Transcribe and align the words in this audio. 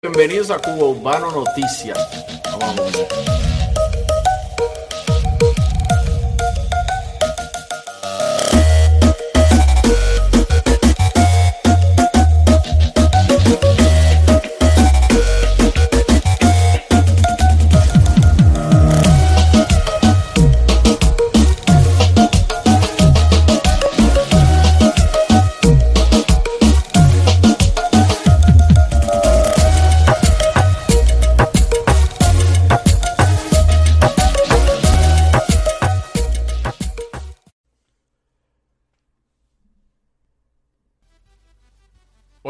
Bienvenidos 0.00 0.52
a 0.52 0.60
Cuba 0.60 0.90
Urbano 0.90 1.32
Noticias. 1.32 1.98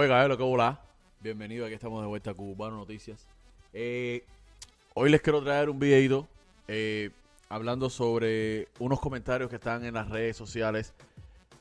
Oiga, 0.01 0.29
lo 0.29 0.37
que 0.37 0.45
hola. 0.45 0.81
Bienvenido, 1.19 1.67
aquí 1.67 1.75
estamos 1.75 2.01
de 2.01 2.07
vuelta 2.07 2.31
a 2.31 2.35
Cubano 2.35 2.77
Noticias. 2.77 3.27
Eh, 3.73 4.25
hoy 4.95 5.11
les 5.11 5.21
quiero 5.21 5.43
traer 5.43 5.69
un 5.69 5.81
videito 5.81 6.29
eh, 6.69 7.11
hablando 7.49 7.91
sobre 7.91 8.69
unos 8.79 9.01
comentarios 9.01 9.51
que 9.51 9.57
están 9.57 9.85
en 9.85 9.95
las 9.95 10.09
redes 10.09 10.37
sociales 10.37 10.95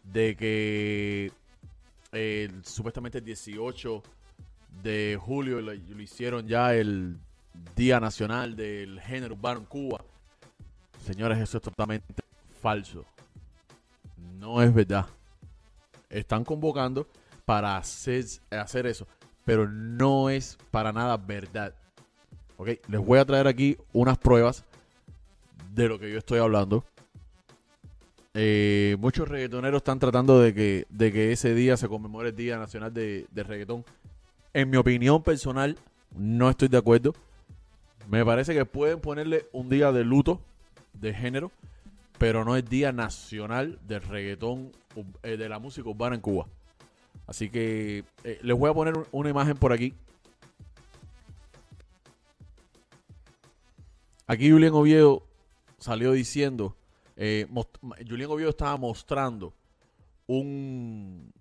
de 0.03 0.35
que 0.35 1.31
eh, 2.11 2.51
supuestamente 2.61 3.17
el 3.17 3.25
18 3.25 4.03
de 4.83 5.17
julio 5.19 5.59
lo, 5.59 5.73
lo 5.73 6.01
hicieron 6.03 6.47
ya 6.47 6.75
el 6.75 7.17
Día 7.75 7.99
Nacional 7.99 8.55
del 8.55 9.01
Género 9.01 9.33
Urbano 9.33 9.61
en 9.61 9.65
Cuba. 9.65 10.05
Señores, 11.03 11.39
eso 11.39 11.57
es 11.57 11.63
totalmente 11.63 12.13
falso. 12.61 13.03
No 14.37 14.61
es 14.61 14.71
verdad. 14.71 15.07
Están 16.11 16.43
convocando 16.45 17.07
para 17.47 17.77
hacer, 17.77 18.87
eso, 18.87 19.07
pero 19.45 19.69
no 19.69 20.29
es 20.29 20.57
para 20.69 20.91
nada 20.91 21.15
verdad. 21.15 21.73
Ok, 22.57 22.71
les 22.89 22.99
voy 22.99 23.19
a 23.19 23.25
traer 23.25 23.47
aquí 23.47 23.77
unas 23.93 24.17
pruebas 24.17 24.65
de 25.73 25.87
lo 25.87 25.97
que 25.97 26.11
yo 26.11 26.17
estoy 26.17 26.39
hablando. 26.39 26.83
Eh, 28.33 28.97
muchos 28.99 29.29
reggaetoneros 29.29 29.77
están 29.77 29.97
tratando 29.97 30.41
de 30.41 30.53
que, 30.53 30.87
de 30.89 31.13
que 31.13 31.31
ese 31.31 31.53
día 31.53 31.77
se 31.77 31.87
conmemore 31.87 32.29
el 32.29 32.35
Día 32.35 32.57
Nacional 32.57 32.93
de, 32.93 33.27
de 33.31 33.43
Reggaetón. 33.43 33.85
En 34.53 34.69
mi 34.69 34.75
opinión 34.75 35.23
personal, 35.23 35.77
no 36.17 36.49
estoy 36.49 36.67
de 36.67 36.79
acuerdo. 36.79 37.13
Me 38.09 38.25
parece 38.25 38.53
que 38.55 38.65
pueden 38.65 38.99
ponerle 38.99 39.45
un 39.53 39.69
día 39.69 39.93
de 39.93 40.03
luto 40.03 40.41
de 40.95 41.13
género, 41.13 41.53
pero 42.17 42.43
no 42.43 42.57
es 42.57 42.69
Día 42.69 42.91
Nacional 42.91 43.79
del 43.87 44.01
Reggaetón, 44.01 44.73
eh, 45.23 45.37
de 45.37 45.47
la 45.47 45.59
música 45.59 45.87
urbana 45.87 46.15
en 46.15 46.21
Cuba. 46.21 46.47
Así 47.27 47.49
que 47.49 48.05
eh, 48.23 48.39
les 48.41 48.57
voy 48.57 48.71
a 48.71 48.73
poner 48.73 48.95
una 49.11 49.29
imagen 49.29 49.57
por 49.57 49.73
aquí. 49.73 49.93
Aquí 54.25 54.49
Julián 54.49 54.73
Oviedo 54.73 55.23
salió 55.77 56.13
diciendo, 56.13 56.75
eh, 57.17 57.47
Julián 58.09 58.31
Oviedo 58.31 58.49
estaba 58.49 58.77
mostrando 58.77 59.53
un... 60.25 61.33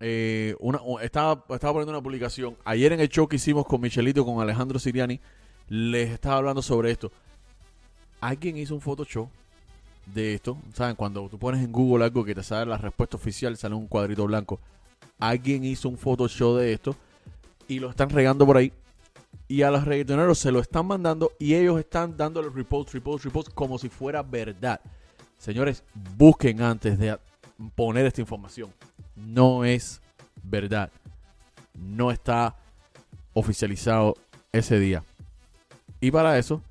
Eh, 0.00 0.54
una, 0.60 0.80
estaba, 1.02 1.44
estaba 1.50 1.72
poniendo 1.72 1.92
una 1.92 2.02
publicación. 2.02 2.56
Ayer 2.64 2.92
en 2.92 3.00
el 3.00 3.08
show 3.08 3.28
que 3.28 3.36
hicimos 3.36 3.66
con 3.66 3.80
Michelito, 3.80 4.24
con 4.24 4.40
Alejandro 4.40 4.78
Siriani, 4.78 5.20
les 5.68 6.10
estaba 6.10 6.36
hablando 6.36 6.62
sobre 6.62 6.90
esto. 6.90 7.12
Alguien 8.20 8.56
hizo 8.56 8.74
un 8.74 8.80
Photoshop 8.80 9.28
de 10.14 10.34
esto. 10.34 10.58
¿Saben? 10.74 10.96
Cuando 10.96 11.28
tú 11.28 11.38
pones 11.38 11.62
en 11.62 11.72
Google 11.72 12.04
algo 12.04 12.24
que 12.24 12.34
te 12.34 12.42
sale 12.42 12.66
la 12.66 12.78
respuesta 12.78 13.16
oficial, 13.16 13.56
sale 13.56 13.74
un 13.74 13.86
cuadrito 13.86 14.26
blanco. 14.26 14.60
Alguien 15.18 15.64
hizo 15.64 15.88
un 15.88 15.98
Photoshop 15.98 16.58
de 16.58 16.72
esto 16.72 16.96
y 17.66 17.78
lo 17.78 17.90
están 17.90 18.10
regando 18.10 18.46
por 18.46 18.56
ahí. 18.56 18.72
Y 19.46 19.62
a 19.62 19.70
los 19.70 19.84
reggaetoneros 19.84 20.38
se 20.38 20.52
lo 20.52 20.60
están 20.60 20.86
mandando 20.86 21.32
y 21.38 21.54
ellos 21.54 21.78
están 21.78 22.16
dándole 22.16 22.50
repost, 22.50 22.92
repost, 22.92 23.24
repost 23.24 23.52
como 23.54 23.78
si 23.78 23.88
fuera 23.88 24.22
verdad. 24.22 24.80
Señores, 25.38 25.84
busquen 26.16 26.62
antes 26.62 26.98
de 26.98 27.18
poner 27.74 28.06
esta 28.06 28.20
información. 28.20 28.72
No 29.14 29.64
es 29.64 30.00
verdad. 30.42 30.90
No 31.74 32.10
está 32.10 32.56
oficializado 33.32 34.14
ese 34.52 34.78
día. 34.78 35.04
Y 36.00 36.10
para 36.10 36.38
eso, 36.38 36.62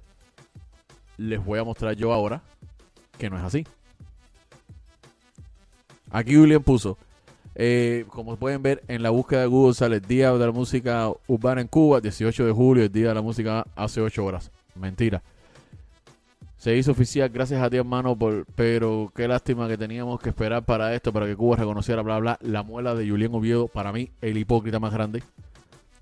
les 1.17 1.43
voy 1.43 1.59
a 1.59 1.63
mostrar 1.63 1.95
yo 1.95 2.13
ahora 2.13 2.43
que 3.17 3.29
no 3.29 3.37
es 3.37 3.43
así. 3.43 3.65
Aquí 6.09 6.37
William 6.37 6.63
puso, 6.63 6.97
eh, 7.55 8.05
como 8.09 8.37
pueden 8.37 8.61
ver 8.61 8.83
en 8.87 9.03
la 9.03 9.09
búsqueda 9.09 9.41
de 9.41 9.47
Google 9.47 9.73
sale 9.73 9.95
el 9.97 10.01
Día 10.01 10.31
de 10.31 10.45
la 10.45 10.51
Música 10.51 11.09
Urbana 11.27 11.61
en 11.61 11.67
Cuba, 11.67 11.99
18 11.99 12.45
de 12.45 12.51
julio, 12.51 12.83
el 12.83 12.91
Día 12.91 13.09
de 13.09 13.15
la 13.15 13.21
Música 13.21 13.65
hace 13.75 13.99
8 13.99 14.23
horas. 14.23 14.51
Mentira. 14.75 15.21
Se 16.57 16.75
hizo 16.75 16.91
oficial 16.91 17.29
gracias 17.29 17.61
a 17.61 17.69
ti 17.69 17.77
hermano, 17.77 18.17
pero 18.55 19.11
qué 19.15 19.27
lástima 19.27 19.67
que 19.67 19.77
teníamos 19.77 20.19
que 20.19 20.29
esperar 20.29 20.63
para 20.63 20.93
esto, 20.93 21.11
para 21.11 21.25
que 21.25 21.35
Cuba 21.35 21.55
reconociera, 21.55 22.01
bla, 22.01 22.19
bla, 22.19 22.37
la 22.41 22.63
muela 22.63 22.95
de 22.95 23.09
Julián 23.09 23.33
Oviedo, 23.33 23.67
para 23.67 23.91
mí, 23.91 24.09
el 24.21 24.37
hipócrita 24.37 24.79
más 24.79 24.93
grande. 24.93 25.21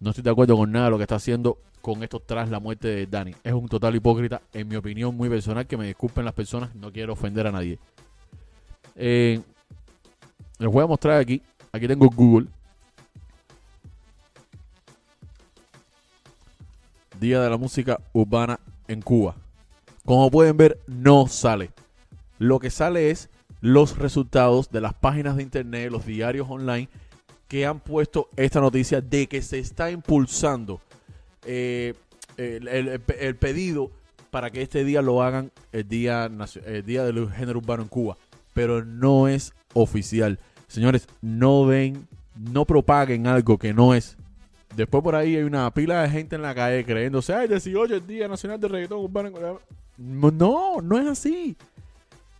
No 0.05 0.11
estoy 0.11 0.23
de 0.23 0.29
acuerdo 0.29 0.55
con 0.55 0.71
nada 0.71 0.85
de 0.85 0.91
lo 0.91 0.97
que 0.97 1.03
está 1.03 1.15
haciendo 1.15 1.57
con 1.81 2.03
esto 2.03 2.19
tras 2.19 2.47
la 2.51 2.59
muerte 2.59 2.89
de 2.89 3.07
Dani. 3.07 3.33
Es 3.43 3.53
un 3.53 3.67
total 3.67 3.95
hipócrita, 3.95 4.39
en 4.53 4.67
mi 4.67 4.75
opinión 4.75 5.17
muy 5.17 5.29
personal, 5.29 5.65
que 5.65 5.77
me 5.77 5.87
disculpen 5.87 6.23
las 6.23 6.35
personas, 6.35 6.75
no 6.75 6.91
quiero 6.91 7.13
ofender 7.13 7.47
a 7.47 7.51
nadie. 7.51 7.79
Eh, 8.95 9.41
les 10.59 10.71
voy 10.71 10.83
a 10.83 10.85
mostrar 10.85 11.19
aquí, 11.19 11.41
aquí 11.71 11.87
tengo 11.87 12.07
Google. 12.07 12.49
Día 17.19 17.41
de 17.41 17.49
la 17.49 17.57
Música 17.57 17.99
Urbana 18.13 18.59
en 18.87 19.01
Cuba. 19.01 19.33
Como 20.05 20.29
pueden 20.29 20.55
ver, 20.55 20.79
no 20.85 21.25
sale. 21.25 21.71
Lo 22.37 22.59
que 22.59 22.69
sale 22.69 23.09
es 23.09 23.31
los 23.59 23.97
resultados 23.97 24.69
de 24.69 24.81
las 24.81 24.93
páginas 24.93 25.35
de 25.35 25.41
internet, 25.41 25.89
los 25.89 26.05
diarios 26.05 26.45
online 26.47 26.89
que 27.47 27.65
han 27.65 27.79
puesto 27.79 28.29
esta 28.35 28.59
noticia 28.59 29.01
de 29.01 29.27
que 29.27 29.41
se 29.41 29.59
está 29.59 29.91
impulsando 29.91 30.81
eh, 31.45 31.93
el, 32.37 33.35
pedido 33.35 33.91
para 34.31 34.49
que 34.49 34.61
este 34.61 34.83
día 34.83 35.01
lo 35.01 35.21
hagan 35.21 35.51
el 35.71 35.87
día, 35.87 36.29
el 36.65 36.85
día 36.85 37.03
del 37.03 37.31
género 37.31 37.59
urbano 37.59 37.83
en 37.83 37.89
Cuba. 37.89 38.17
Pero 38.53 38.83
no 38.83 39.27
es 39.27 39.53
oficial. 39.73 40.39
Señores, 40.67 41.07
no 41.21 41.65
ven, 41.65 42.07
no 42.35 42.65
propaguen 42.65 43.27
algo 43.27 43.57
que 43.57 43.73
no 43.73 43.93
es. 43.93 44.17
Después 44.75 45.03
por 45.03 45.15
ahí 45.15 45.35
hay 45.37 45.43
una 45.43 45.73
pila 45.73 46.01
de 46.01 46.09
gente 46.09 46.35
en 46.35 46.41
la 46.41 46.53
calle 46.53 46.83
creyéndose, 46.83 47.33
ay, 47.33 47.47
18 47.47 47.95
el 47.95 48.07
Día 48.07 48.27
Nacional 48.27 48.59
de 48.59 48.67
Reggaetón 48.67 48.99
Urbano. 48.99 49.31
No, 49.97 50.81
no 50.81 50.99
es 50.99 51.07
así. 51.07 51.55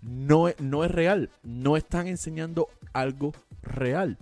No, 0.01 0.49
no 0.59 0.83
es 0.83 0.91
real. 0.91 1.29
No 1.43 1.77
están 1.77 2.07
enseñando 2.07 2.67
algo 2.93 3.33
real. 3.61 4.17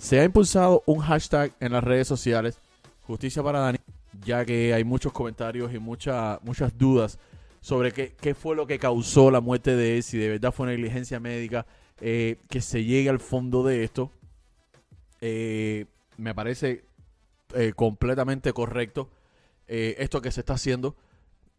Se 0.00 0.18
ha 0.18 0.24
impulsado 0.24 0.82
un 0.86 1.00
hashtag 1.00 1.52
en 1.60 1.72
las 1.72 1.84
redes 1.84 2.08
sociales, 2.08 2.58
Justicia 3.02 3.42
para 3.42 3.58
Dani, 3.60 3.78
ya 4.24 4.46
que 4.46 4.72
hay 4.72 4.82
muchos 4.82 5.12
comentarios 5.12 5.74
y 5.74 5.78
muchas 5.78 6.40
dudas 6.78 7.18
sobre 7.60 7.92
qué, 7.92 8.14
qué, 8.18 8.34
fue 8.34 8.56
lo 8.56 8.66
que 8.66 8.78
causó 8.78 9.30
la 9.30 9.42
muerte 9.42 9.76
de 9.76 9.98
él, 9.98 10.02
si 10.02 10.16
de 10.16 10.30
verdad 10.30 10.52
fue 10.52 10.68
negligencia 10.68 11.20
médica, 11.20 11.66
eh, 12.00 12.38
que 12.48 12.62
se 12.62 12.82
llegue 12.82 13.10
al 13.10 13.20
fondo 13.20 13.62
de 13.62 13.84
esto. 13.84 14.10
Eh, 15.20 15.84
me 16.16 16.34
parece 16.34 16.82
eh, 17.54 17.74
completamente 17.76 18.54
correcto 18.54 19.10
esto 19.68 20.22
que 20.22 20.32
se 20.32 20.40
está 20.40 20.54
haciendo. 20.54 20.96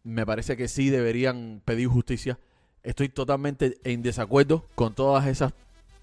Me 0.02 0.26
parece 0.26 0.56
que 0.56 0.66
sí 0.66 0.90
deberían 0.90 1.62
pedir 1.64 1.86
justicia. 1.86 2.38
Estoy 2.82 3.08
totalmente 3.08 3.78
en 3.84 4.02
desacuerdo 4.02 4.66
con 4.74 4.94
todas 4.94 5.28
esas 5.28 5.54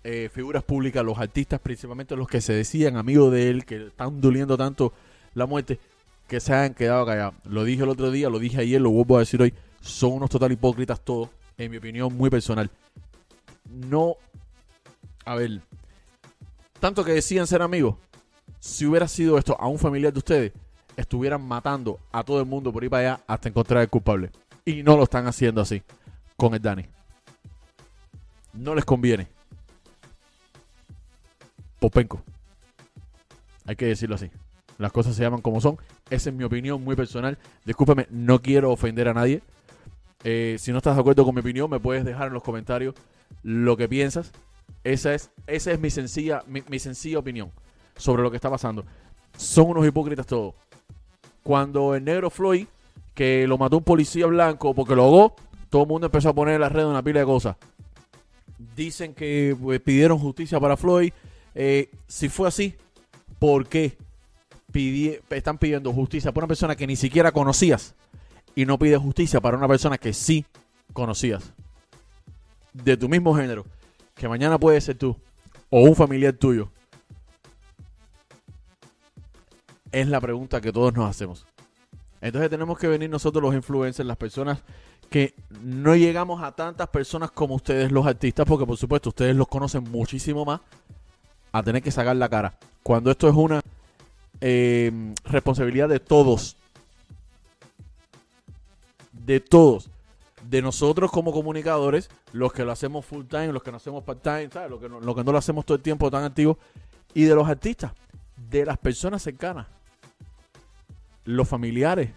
eh, 0.03 0.29
figuras 0.33 0.63
públicas, 0.63 1.03
los 1.03 1.17
artistas, 1.17 1.59
principalmente 1.59 2.15
los 2.15 2.27
que 2.27 2.41
se 2.41 2.53
decían 2.53 2.97
amigos 2.97 3.31
de 3.31 3.49
él, 3.49 3.65
que 3.65 3.87
están 3.87 4.21
doliendo 4.21 4.57
tanto 4.57 4.93
la 5.33 5.45
muerte, 5.45 5.79
que 6.27 6.39
se 6.39 6.53
han 6.53 6.73
quedado 6.73 7.05
callados. 7.05 7.35
Lo 7.43 7.63
dije 7.63 7.83
el 7.83 7.89
otro 7.89 8.11
día, 8.11 8.29
lo 8.29 8.39
dije 8.39 8.61
ayer, 8.61 8.79
lo 8.79 8.91
vuelvo 8.91 9.17
a 9.17 9.19
decir 9.19 9.41
hoy. 9.41 9.53
Son 9.81 10.13
unos 10.13 10.29
total 10.29 10.51
hipócritas 10.51 11.01
todos, 11.01 11.29
en 11.57 11.71
mi 11.71 11.77
opinión 11.77 12.15
muy 12.15 12.29
personal. 12.29 12.69
No, 13.69 14.15
a 15.25 15.35
ver, 15.35 15.61
tanto 16.79 17.03
que 17.03 17.11
decían 17.11 17.45
ser 17.45 17.61
amigos, 17.61 17.95
si 18.59 18.85
hubiera 18.85 19.07
sido 19.07 19.37
esto 19.37 19.55
a 19.59 19.67
un 19.67 19.79
familiar 19.79 20.13
de 20.13 20.19
ustedes, 20.19 20.53
estuvieran 20.95 21.41
matando 21.41 21.99
a 22.11 22.23
todo 22.23 22.39
el 22.39 22.45
mundo 22.45 22.71
por 22.71 22.83
ir 22.83 22.89
para 22.89 23.13
allá 23.13 23.23
hasta 23.27 23.49
encontrar 23.49 23.81
el 23.81 23.89
culpable. 23.89 24.31
Y 24.65 24.83
no 24.83 24.97
lo 24.97 25.03
están 25.03 25.27
haciendo 25.27 25.61
así 25.61 25.81
con 26.35 26.53
el 26.53 26.61
Dani. 26.61 26.85
No 28.53 28.75
les 28.75 28.85
conviene. 28.85 29.27
Popenco. 31.79 32.21
Hay 33.65 33.75
que 33.75 33.85
decirlo 33.85 34.15
así. 34.15 34.29
Las 34.77 34.91
cosas 34.91 35.15
se 35.15 35.23
llaman 35.23 35.41
como 35.41 35.61
son. 35.61 35.77
Esa 36.09 36.29
es 36.29 36.35
mi 36.35 36.43
opinión 36.43 36.83
muy 36.83 36.95
personal. 36.95 37.37
Discúlpame, 37.65 38.07
no 38.09 38.41
quiero 38.41 38.71
ofender 38.71 39.07
a 39.09 39.13
nadie. 39.13 39.41
Eh, 40.23 40.57
si 40.59 40.71
no 40.71 40.77
estás 40.77 40.95
de 40.95 41.01
acuerdo 41.01 41.25
con 41.25 41.35
mi 41.35 41.41
opinión, 41.41 41.69
me 41.69 41.79
puedes 41.79 42.05
dejar 42.05 42.27
en 42.27 42.33
los 42.33 42.43
comentarios 42.43 42.95
lo 43.43 43.77
que 43.77 43.87
piensas. 43.87 44.31
Esa 44.83 45.13
es, 45.13 45.31
esa 45.47 45.71
es 45.71 45.79
mi 45.79 45.89
sencilla, 45.89 46.43
mi, 46.47 46.63
mi 46.69 46.79
sencilla 46.79 47.19
opinión 47.19 47.51
sobre 47.97 48.23
lo 48.23 48.31
que 48.31 48.37
está 48.37 48.49
pasando. 48.49 48.85
Son 49.37 49.67
unos 49.67 49.85
hipócritas 49.85 50.25
todos. 50.25 50.55
Cuando 51.43 51.95
el 51.95 52.03
negro 52.03 52.29
Floyd, 52.29 52.67
que 53.13 53.45
lo 53.47 53.57
mató 53.57 53.77
un 53.77 53.83
policía 53.83 54.25
blanco 54.27 54.73
porque 54.73 54.95
lo 54.95 55.03
ahogó, 55.03 55.35
todo 55.69 55.83
el 55.83 55.87
mundo 55.87 56.07
empezó 56.07 56.29
a 56.29 56.33
poner 56.33 56.55
en 56.55 56.61
la 56.61 56.69
red 56.69 56.85
una 56.85 57.03
pila 57.03 57.19
de 57.19 57.25
cosas. 57.25 57.55
Dicen 58.75 59.13
que 59.13 59.55
pues, 59.61 59.79
pidieron 59.81 60.17
justicia 60.17 60.59
para 60.59 60.77
Floyd. 60.77 61.11
Eh, 61.55 61.89
si 62.07 62.29
fue 62.29 62.47
así, 62.47 62.75
¿por 63.39 63.67
qué 63.67 63.97
están 65.29 65.57
pidiendo 65.57 65.91
justicia 65.93 66.31
para 66.31 66.45
una 66.45 66.49
persona 66.49 66.75
que 66.75 66.87
ni 66.87 66.95
siquiera 66.95 67.31
conocías 67.31 67.95
y 68.55 68.65
no 68.65 68.77
pide 68.77 68.97
justicia 68.97 69.41
para 69.41 69.57
una 69.57 69.67
persona 69.67 69.97
que 69.97 70.13
sí 70.13 70.45
conocías? 70.93 71.53
De 72.73 72.95
tu 72.97 73.09
mismo 73.09 73.35
género, 73.35 73.65
que 74.15 74.27
mañana 74.27 74.59
puede 74.59 74.79
ser 74.79 74.97
tú 74.97 75.17
o 75.69 75.81
un 75.81 75.95
familiar 75.95 76.33
tuyo. 76.33 76.69
Es 79.91 80.07
la 80.07 80.21
pregunta 80.21 80.61
que 80.61 80.71
todos 80.71 80.93
nos 80.93 81.09
hacemos. 81.09 81.45
Entonces 82.21 82.49
tenemos 82.49 82.77
que 82.77 82.87
venir 82.87 83.09
nosotros 83.09 83.41
los 83.41 83.55
influencers, 83.55 84.05
las 84.05 84.17
personas 84.17 84.59
que 85.09 85.33
no 85.63 85.95
llegamos 85.95 86.43
a 86.43 86.51
tantas 86.51 86.87
personas 86.89 87.31
como 87.31 87.55
ustedes 87.55 87.91
los 87.91 88.05
artistas, 88.05 88.45
porque 88.45 88.65
por 88.65 88.77
supuesto 88.77 89.09
ustedes 89.09 89.35
los 89.35 89.47
conocen 89.47 89.83
muchísimo 89.83 90.45
más, 90.45 90.61
a 91.51 91.63
tener 91.63 91.81
que 91.81 91.91
sacar 91.91 92.15
la 92.15 92.29
cara. 92.29 92.53
Cuando 92.83 93.11
esto 93.11 93.27
es 93.27 93.35
una 93.35 93.61
eh, 94.41 94.91
responsabilidad 95.25 95.89
de 95.89 95.99
todos. 95.99 96.55
De 99.11 99.39
todos. 99.39 99.89
De 100.49 100.61
nosotros 100.61 101.11
como 101.11 101.31
comunicadores, 101.31 102.09
los 102.31 102.53
que 102.53 102.63
lo 102.63 102.71
hacemos 102.71 103.05
full 103.05 103.25
time, 103.25 103.51
los 103.51 103.61
que 103.61 103.71
no 103.71 103.77
hacemos 103.77 104.03
part 104.03 104.21
time, 104.23 104.49
¿sabes? 104.51 104.69
Lo 104.69 104.79
que 104.79 104.89
no, 104.89 104.99
lo 104.99 105.13
que 105.13 105.23
no 105.23 105.31
lo 105.31 105.37
hacemos 105.37 105.65
todo 105.65 105.75
el 105.75 105.83
tiempo 105.83 106.09
tan 106.09 106.23
activo. 106.23 106.57
Y 107.13 107.23
de 107.23 107.35
los 107.35 107.47
artistas, 107.47 107.91
de 108.49 108.65
las 108.65 108.77
personas 108.77 109.21
cercanas, 109.21 109.67
los 111.25 111.47
familiares. 111.47 112.09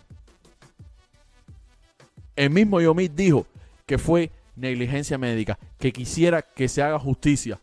El 2.35 2.51
mismo 2.51 2.81
Yomit 2.81 3.13
dijo 3.13 3.47
que 3.85 3.99
fue 3.99 4.31
negligencia 4.57 5.19
médica, 5.19 5.59
que 5.79 5.93
quisiera 5.93 6.43
que 6.43 6.69
se 6.69 6.83
haga 6.83 6.99
justicia. 6.99 7.61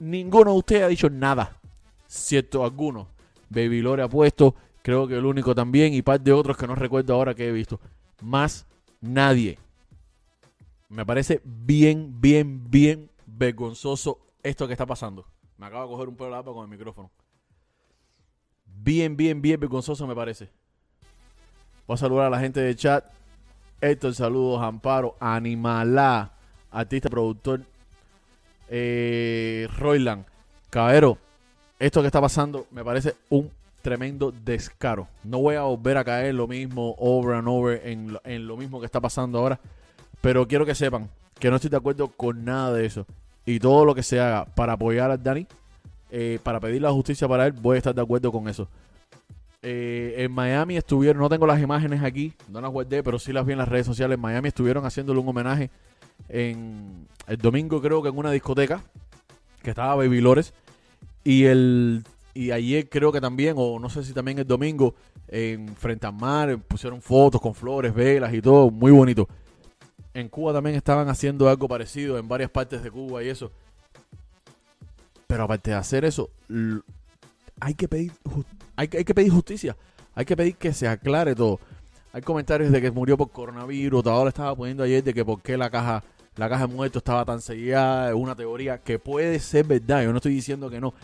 Ninguno 0.00 0.52
de 0.52 0.58
ustedes 0.58 0.82
ha 0.82 0.88
dicho 0.88 1.10
nada. 1.10 1.56
Cierto, 2.06 2.64
algunos. 2.64 3.06
Baby 3.50 3.82
Lore 3.82 4.02
ha 4.02 4.08
puesto, 4.08 4.54
creo 4.82 5.06
que 5.06 5.16
el 5.16 5.26
único 5.26 5.54
también, 5.54 5.92
y 5.92 6.02
par 6.02 6.20
de 6.20 6.32
otros 6.32 6.56
que 6.56 6.66
no 6.66 6.74
recuerdo 6.74 7.14
ahora 7.14 7.34
que 7.34 7.48
he 7.48 7.52
visto. 7.52 7.78
Más 8.22 8.66
nadie. 9.00 9.58
Me 10.88 11.04
parece 11.04 11.40
bien, 11.44 12.20
bien, 12.20 12.68
bien 12.70 13.10
vergonzoso 13.26 14.18
esto 14.42 14.66
que 14.66 14.72
está 14.72 14.86
pasando. 14.86 15.26
Me 15.58 15.66
acabo 15.66 15.84
de 15.84 15.90
coger 15.90 16.08
un 16.08 16.16
pelo 16.16 16.30
de 16.30 16.36
agua 16.36 16.54
con 16.54 16.64
el 16.64 16.70
micrófono. 16.70 17.10
Bien, 18.64 19.16
bien, 19.16 19.42
bien 19.42 19.60
vergonzoso 19.60 20.06
me 20.06 20.14
parece. 20.14 20.48
Voy 21.86 21.94
a 21.94 21.98
saludar 21.98 22.26
a 22.26 22.30
la 22.30 22.40
gente 22.40 22.60
de 22.60 22.74
chat. 22.74 23.04
Héctor, 23.80 24.14
saludos, 24.14 24.62
Amparo, 24.62 25.16
Animalá, 25.20 26.32
artista, 26.70 27.08
productor, 27.08 27.64
eh, 28.70 29.68
Royland, 29.78 30.24
Cabero. 30.70 31.18
Esto 31.78 32.00
que 32.00 32.06
está 32.06 32.20
pasando 32.20 32.66
me 32.70 32.84
parece 32.84 33.16
un 33.28 33.50
tremendo 33.82 34.32
descaro. 34.32 35.08
No 35.24 35.40
voy 35.40 35.56
a 35.56 35.62
volver 35.62 35.96
a 35.96 36.04
caer 36.04 36.34
lo 36.34 36.46
mismo 36.46 36.94
over 36.98 37.34
and 37.34 37.48
over 37.48 37.82
en 37.84 38.46
lo, 38.46 38.56
mismo 38.56 38.80
que 38.80 38.86
está 38.86 39.00
pasando 39.00 39.38
ahora. 39.38 39.58
Pero 40.20 40.46
quiero 40.46 40.64
que 40.64 40.74
sepan 40.74 41.08
que 41.38 41.50
no 41.50 41.56
estoy 41.56 41.70
de 41.70 41.78
acuerdo 41.78 42.08
con 42.08 42.44
nada 42.44 42.72
de 42.72 42.86
eso. 42.86 43.06
Y 43.46 43.58
todo 43.58 43.84
lo 43.84 43.94
que 43.94 44.02
se 44.02 44.20
haga 44.20 44.44
para 44.44 44.74
apoyar 44.74 45.10
a 45.10 45.16
Dani, 45.16 45.46
eh, 46.10 46.38
para 46.42 46.60
pedir 46.60 46.82
la 46.82 46.92
justicia 46.92 47.26
para 47.26 47.46
él, 47.46 47.52
voy 47.52 47.76
a 47.76 47.78
estar 47.78 47.94
de 47.94 48.02
acuerdo 48.02 48.30
con 48.30 48.48
eso. 48.48 48.68
Eh, 49.62 50.14
en 50.18 50.32
Miami 50.32 50.76
estuvieron, 50.76 51.20
no 51.20 51.28
tengo 51.28 51.46
las 51.46 51.60
imágenes 51.60 52.02
aquí, 52.02 52.32
no 52.48 52.60
las 52.60 52.70
guardé, 52.70 53.02
pero 53.02 53.18
sí 53.18 53.32
las 53.32 53.44
vi 53.44 53.52
en 53.52 53.58
las 53.58 53.68
redes 53.68 53.86
sociales. 53.86 54.14
En 54.14 54.20
Miami 54.20 54.48
estuvieron 54.48 54.84
haciéndole 54.84 55.20
un 55.20 55.28
homenaje 55.28 55.70
en 56.28 57.06
el 57.26 57.36
domingo, 57.36 57.80
creo 57.80 58.02
que 58.02 58.08
en 58.08 58.16
una 58.16 58.30
discoteca 58.30 58.82
que 59.62 59.70
estaba 59.70 59.96
Baby 59.96 60.20
Lores. 60.20 60.54
Y 61.24 61.44
el 61.44 62.04
y 62.32 62.52
ayer 62.52 62.88
creo 62.88 63.12
que 63.12 63.20
también, 63.20 63.54
o 63.58 63.78
no 63.78 63.90
sé 63.90 64.04
si 64.04 64.12
también 64.12 64.38
el 64.38 64.46
domingo, 64.46 64.94
en 65.28 65.68
frente 65.76 66.06
al 66.06 66.14
mar, 66.14 66.58
pusieron 66.58 67.02
fotos 67.02 67.40
con 67.40 67.54
flores, 67.54 67.94
velas 67.94 68.32
y 68.32 68.40
todo, 68.40 68.70
muy 68.70 68.92
bonito. 68.92 69.28
En 70.14 70.28
Cuba 70.28 70.52
también 70.52 70.76
estaban 70.76 71.08
haciendo 71.08 71.48
algo 71.48 71.68
parecido 71.68 72.18
en 72.18 72.28
varias 72.28 72.50
partes 72.50 72.82
de 72.82 72.90
Cuba 72.90 73.22
y 73.22 73.28
eso. 73.28 73.52
Pero 75.26 75.44
aparte 75.44 75.70
de 75.70 75.76
hacer 75.76 76.04
eso, 76.04 76.30
hay 77.60 77.74
que 77.74 77.88
pedir 77.88 78.12
hay, 78.76 78.88
hay 78.96 79.04
que 79.04 79.14
pedir 79.14 79.30
justicia. 79.30 79.76
Hay 80.14 80.24
que 80.24 80.36
pedir 80.36 80.56
que 80.56 80.72
se 80.72 80.88
aclare 80.88 81.34
todo. 81.34 81.60
Hay 82.12 82.22
comentarios 82.22 82.72
de 82.72 82.80
que 82.80 82.90
murió 82.90 83.16
por 83.16 83.30
coronavirus. 83.30 84.06
Ahora 84.06 84.30
estaba 84.30 84.54
poniendo 84.56 84.82
ayer 84.82 85.04
de 85.04 85.14
que 85.14 85.24
por 85.24 85.40
qué 85.42 85.56
la 85.56 85.70
caja, 85.70 86.02
la 86.36 86.48
caja 86.48 86.66
de 86.66 86.74
muertos 86.74 87.00
estaba 87.00 87.24
tan 87.24 87.40
sellada. 87.40 88.08
Es 88.08 88.14
una 88.14 88.34
teoría 88.34 88.78
que 88.78 88.98
puede 88.98 89.38
ser 89.38 89.66
verdad. 89.66 90.02
Yo 90.02 90.10
no 90.10 90.16
estoy 90.16 90.34
diciendo 90.34 90.68
que 90.70 90.80
no. 90.80 90.94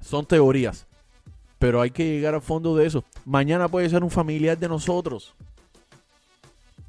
Son 0.00 0.24
teorías. 0.26 0.86
Pero 1.58 1.80
hay 1.80 1.90
que 1.90 2.04
llegar 2.04 2.34
al 2.34 2.42
fondo 2.42 2.76
de 2.76 2.86
eso. 2.86 3.04
Mañana 3.24 3.68
puede 3.68 3.88
ser 3.88 4.04
un 4.04 4.10
familiar 4.10 4.58
de 4.58 4.68
nosotros. 4.68 5.34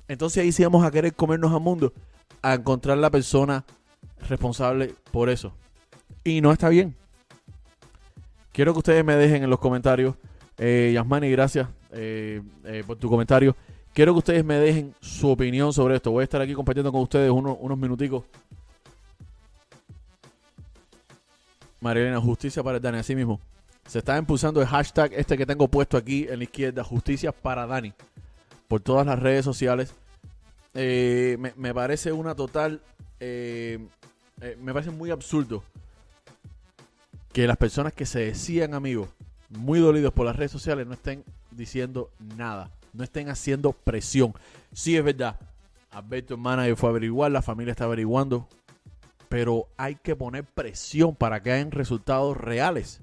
Entonces 0.08 0.44
ahí 0.44 0.52
sí 0.52 0.64
vamos 0.64 0.86
a 0.86 0.92
querer 0.92 1.14
comernos 1.14 1.52
al 1.52 1.62
mundo. 1.62 1.94
A 2.42 2.56
encontrar 2.56 2.98
la 2.98 3.10
persona 3.10 3.64
responsable 4.28 4.94
por 5.12 5.30
eso. 5.30 5.54
Y 6.24 6.42
no 6.42 6.52
está 6.52 6.70
bien. 6.70 6.96
Quiero 8.54 8.72
que 8.74 8.80
ustedes 8.80 9.04
me 9.04 9.16
dejen 9.16 9.44
en 9.44 9.50
los 9.50 9.60
comentarios. 9.60 10.16
Eh, 10.60 10.92
Yasmani, 10.94 11.30
gracias 11.32 11.68
eh, 11.92 12.40
eh, 12.64 12.84
por 12.86 12.98
tu 12.98 13.10
comentario. 13.10 13.56
Quiero 13.94 14.14
que 14.14 14.20
ustedes 14.20 14.46
me 14.46 14.56
dejen 14.56 14.94
su 15.02 15.30
opinión 15.30 15.74
sobre 15.74 15.96
esto. 15.96 16.12
Voy 16.12 16.22
a 16.22 16.24
estar 16.26 16.40
aquí 16.40 16.54
compartiendo 16.54 16.92
con 16.92 17.02
ustedes 17.02 17.32
uno- 17.32 17.56
unos 17.56 17.78
minuticos. 17.78 18.24
Marilena, 21.82 22.22
justicia 22.22 22.64
para 22.64 22.80
Dani. 22.80 23.00
Así 23.00 23.16
mismo. 23.16 23.40
Se 23.88 24.00
está 24.00 24.18
impulsando 24.18 24.62
el 24.62 24.68
hashtag 24.68 25.14
este 25.14 25.36
que 25.38 25.46
tengo 25.48 25.68
puesto 25.68 25.98
aquí 25.98 26.28
en 26.30 26.38
la 26.38 26.44
izquierda. 26.44 26.84
Justicia 26.84 27.32
para 27.32 27.66
Dani. 27.66 27.92
Por 28.68 28.82
todas 28.82 29.06
las 29.06 29.20
redes 29.20 29.44
sociales. 29.44 29.94
Me, 30.74 31.74
parece 31.74 32.12
una 32.12 32.36
total... 32.36 32.82
me 33.20 34.74
parece 34.74 34.92
muy 34.92 35.10
absurdo 35.12 35.64
que 37.34 37.48
las 37.48 37.58
personas 37.58 37.94
que 37.94 38.06
se 38.06 38.20
decían 38.20 38.76
amigos, 38.76 39.10
muy 39.50 39.80
dolidos 39.80 40.14
por 40.14 40.26
las 40.26 40.36
redes 40.36 40.52
sociales, 40.52 40.88
no 40.88 40.94
estén 40.94 41.24
diciendo 41.52 42.12
nada, 42.38 42.72
no 42.94 43.04
estén 43.04 43.28
haciendo 43.30 43.74
presión. 43.74 44.34
Sí 44.72 44.96
es 44.96 45.04
verdad, 45.04 45.40
Alberto, 45.90 46.38
manager, 46.38 46.76
fue 46.76 46.90
a 46.90 46.92
averiguar, 46.92 47.32
la 47.32 47.42
familia 47.42 47.72
está 47.72 47.86
averiguando, 47.86 48.48
pero 49.30 49.68
hay 49.78 49.96
que 49.96 50.16
poner 50.16 50.46
presión 50.46 51.16
para 51.16 51.42
que 51.42 51.52
hayan 51.52 51.72
resultados 51.72 52.38
reales. 52.38 53.02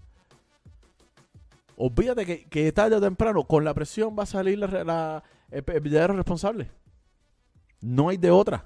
Olvídate 1.77 2.25
que, 2.25 2.45
que 2.45 2.71
tarde 2.73 2.97
o 2.97 3.01
temprano, 3.01 3.45
con 3.45 3.65
la 3.65 3.75
presión 3.75 4.17
va 4.17 4.23
a 4.23 4.27
salir 4.27 4.59
la, 4.59 5.25
el, 5.51 5.65
el 5.67 6.17
responsable. 6.17 6.71
No 7.81 8.11
hay 8.11 8.17
de 8.17 8.31
otra. 8.31 8.65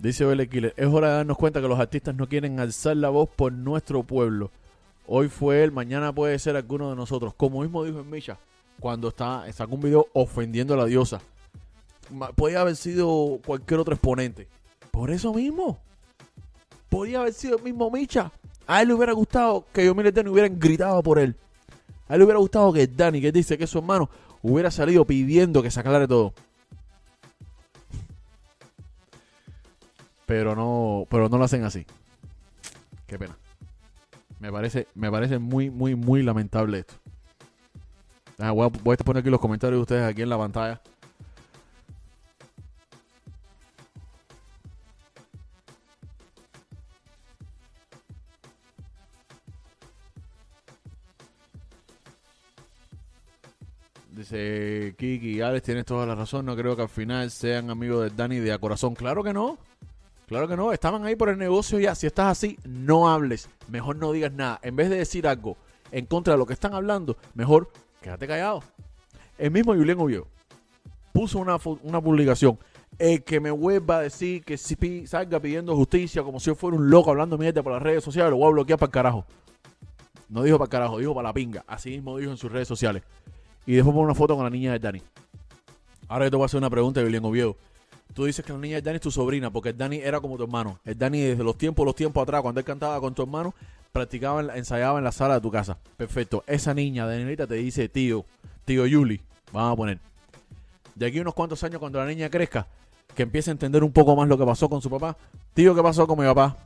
Dice 0.00 0.24
Belle 0.24 0.48
Killer, 0.48 0.72
es 0.78 0.86
hora 0.86 1.08
de 1.08 1.14
darnos 1.16 1.36
cuenta 1.36 1.60
que 1.60 1.68
los 1.68 1.78
artistas 1.78 2.14
no 2.14 2.26
quieren 2.26 2.58
alzar 2.58 2.96
la 2.96 3.10
voz 3.10 3.28
por 3.28 3.52
nuestro 3.52 4.02
pueblo. 4.02 4.50
Hoy 5.06 5.28
fue 5.28 5.62
él, 5.62 5.72
mañana 5.72 6.10
puede 6.10 6.38
ser 6.38 6.56
alguno 6.56 6.88
de 6.88 6.96
nosotros. 6.96 7.34
Como 7.36 7.60
mismo 7.60 7.84
dijo 7.84 8.00
en 8.00 8.08
Misha, 8.08 8.38
cuando 8.80 9.08
está, 9.08 9.44
sacó 9.52 9.74
un 9.74 9.82
video 9.82 10.06
ofendiendo 10.14 10.72
a 10.72 10.78
la 10.78 10.86
diosa. 10.86 11.20
Podía 12.34 12.62
haber 12.62 12.76
sido 12.76 13.40
cualquier 13.44 13.80
otro 13.80 13.92
exponente. 13.92 14.48
Por 14.90 15.10
eso 15.10 15.34
mismo. 15.34 15.78
Podía 16.88 17.20
haber 17.20 17.34
sido 17.34 17.58
el 17.58 17.62
mismo 17.62 17.90
Micha. 17.90 18.32
A 18.66 18.80
él 18.80 18.88
le 18.88 18.94
hubiera 18.94 19.12
gustado 19.12 19.66
que 19.70 19.84
yo 19.84 19.94
y 19.94 20.10
Dani 20.10 20.30
hubieran 20.30 20.58
gritado 20.58 21.02
por 21.02 21.18
él. 21.18 21.36
A 22.08 22.14
él 22.14 22.20
le 22.20 22.24
hubiera 22.24 22.38
gustado 22.40 22.72
que 22.72 22.86
Dani, 22.86 23.20
que 23.20 23.32
dice 23.32 23.58
que 23.58 23.66
su 23.66 23.78
hermano, 23.78 24.08
hubiera 24.40 24.70
salido 24.70 25.04
pidiendo 25.04 25.62
que 25.62 25.70
se 25.70 25.78
aclare 25.78 26.08
todo. 26.08 26.32
pero 30.30 30.54
no, 30.54 31.08
pero 31.10 31.28
no 31.28 31.38
lo 31.38 31.44
hacen 31.44 31.64
así. 31.64 31.84
Qué 33.08 33.18
pena. 33.18 33.36
Me 34.38 34.52
parece, 34.52 34.86
me 34.94 35.10
parece 35.10 35.40
muy, 35.40 35.70
muy, 35.70 35.96
muy 35.96 36.22
lamentable 36.22 36.78
esto. 36.78 36.94
Voy, 38.38 38.66
a, 38.66 38.68
voy, 38.68 38.94
a, 38.94 39.04
poner 39.04 39.22
aquí 39.22 39.28
los 39.28 39.40
comentarios 39.40 39.78
de 39.78 39.82
ustedes 39.82 40.08
aquí 40.08 40.22
en 40.22 40.28
la 40.28 40.38
pantalla. 40.38 40.80
Dice 54.12 54.94
Kiki, 54.96 55.40
Alex, 55.40 55.64
tienes 55.64 55.84
toda 55.86 56.06
la 56.06 56.14
razón. 56.14 56.46
No 56.46 56.54
creo 56.54 56.76
que 56.76 56.82
al 56.82 56.88
final 56.88 57.32
sean 57.32 57.68
amigos 57.68 58.04
de 58.04 58.16
Dani 58.16 58.38
de 58.38 58.52
a 58.52 58.58
corazón. 58.58 58.94
Claro 58.94 59.24
que 59.24 59.32
no. 59.32 59.58
Claro 60.30 60.46
que 60.46 60.56
no. 60.56 60.72
Estaban 60.72 61.04
ahí 61.04 61.16
por 61.16 61.28
el 61.28 61.38
negocio 61.38 61.80
ya. 61.80 61.96
Si 61.96 62.06
estás 62.06 62.26
así, 62.26 62.56
no 62.64 63.08
hables. 63.08 63.50
Mejor 63.68 63.96
no 63.96 64.12
digas 64.12 64.32
nada. 64.32 64.60
En 64.62 64.76
vez 64.76 64.88
de 64.88 64.96
decir 64.96 65.26
algo 65.26 65.56
en 65.90 66.06
contra 66.06 66.34
de 66.34 66.38
lo 66.38 66.46
que 66.46 66.52
están 66.52 66.72
hablando, 66.72 67.16
mejor 67.34 67.68
quédate 68.00 68.28
callado. 68.28 68.62
El 69.36 69.50
mismo 69.50 69.74
Julián 69.74 69.98
Oviedo 69.98 70.28
puso 71.12 71.40
una, 71.40 71.58
una 71.82 72.00
publicación. 72.00 72.60
El 72.96 73.24
que 73.24 73.40
me 73.40 73.50
vuelva 73.50 73.96
a 73.96 74.02
decir 74.02 74.44
que 74.44 74.56
si 74.56 75.04
salga 75.08 75.40
pidiendo 75.40 75.74
justicia 75.74 76.22
como 76.22 76.38
si 76.38 76.46
yo 76.46 76.54
fuera 76.54 76.76
un 76.76 76.88
loco 76.90 77.10
hablando 77.10 77.36
mierda 77.36 77.64
por 77.64 77.72
las 77.72 77.82
redes 77.82 78.04
sociales, 78.04 78.30
lo 78.30 78.36
voy 78.36 78.46
a 78.46 78.52
bloquear 78.52 78.78
para 78.78 78.86
el 78.86 78.92
carajo. 78.92 79.26
No 80.28 80.44
dijo 80.44 80.58
para 80.58 80.66
el 80.66 80.70
carajo, 80.70 80.98
dijo 80.98 81.12
para 81.12 81.30
la 81.30 81.34
pinga. 81.34 81.64
Así 81.66 81.90
mismo 81.90 82.16
dijo 82.18 82.30
en 82.30 82.36
sus 82.36 82.52
redes 82.52 82.68
sociales. 82.68 83.02
Y 83.66 83.72
después 83.72 83.92
pone 83.92 84.04
una 84.04 84.14
foto 84.14 84.36
con 84.36 84.44
la 84.44 84.50
niña 84.50 84.70
de 84.70 84.78
Dani. 84.78 85.02
Ahora 86.06 86.26
yo 86.26 86.30
te 86.30 86.36
voy 86.36 86.44
a 86.44 86.46
hacer 86.46 86.58
una 86.58 86.70
pregunta, 86.70 87.02
Julián 87.02 87.24
Oviedo. 87.24 87.56
Tú 88.14 88.24
dices 88.24 88.44
que 88.44 88.52
la 88.52 88.58
niña 88.58 88.76
de 88.76 88.82
Dani 88.82 88.96
es 88.96 89.02
tu 89.02 89.10
sobrina, 89.10 89.50
porque 89.50 89.70
el 89.70 89.76
Dani 89.76 89.98
era 89.98 90.20
como 90.20 90.36
tu 90.36 90.42
hermano. 90.42 90.78
El 90.84 90.98
Dani 90.98 91.20
desde 91.20 91.44
los 91.44 91.56
tiempos, 91.56 91.86
los 91.86 91.94
tiempos 91.94 92.22
atrás, 92.22 92.42
cuando 92.42 92.60
él 92.60 92.64
cantaba 92.64 93.00
con 93.00 93.14
tu 93.14 93.22
hermano, 93.22 93.54
practicaba, 93.92 94.56
ensayaba 94.56 94.98
en 94.98 95.04
la 95.04 95.12
sala 95.12 95.34
de 95.34 95.40
tu 95.40 95.50
casa. 95.50 95.78
Perfecto. 95.96 96.42
Esa 96.46 96.74
niña, 96.74 97.06
Danielita, 97.06 97.46
te 97.46 97.54
dice 97.54 97.88
tío, 97.88 98.24
tío 98.64 98.86
Yuli, 98.86 99.20
vamos 99.52 99.72
a 99.72 99.76
poner. 99.76 99.98
De 100.94 101.06
aquí 101.06 101.20
unos 101.20 101.34
cuantos 101.34 101.62
años, 101.62 101.78
cuando 101.78 101.98
la 101.98 102.06
niña 102.06 102.28
crezca, 102.28 102.66
que 103.14 103.22
empiece 103.22 103.50
a 103.50 103.52
entender 103.52 103.84
un 103.84 103.92
poco 103.92 104.16
más 104.16 104.28
lo 104.28 104.36
que 104.36 104.44
pasó 104.44 104.68
con 104.68 104.82
su 104.82 104.90
papá. 104.90 105.16
Tío, 105.54 105.74
¿qué 105.74 105.82
pasó 105.82 106.06
con 106.06 106.18
mi 106.18 106.24
papá? 106.24 106.56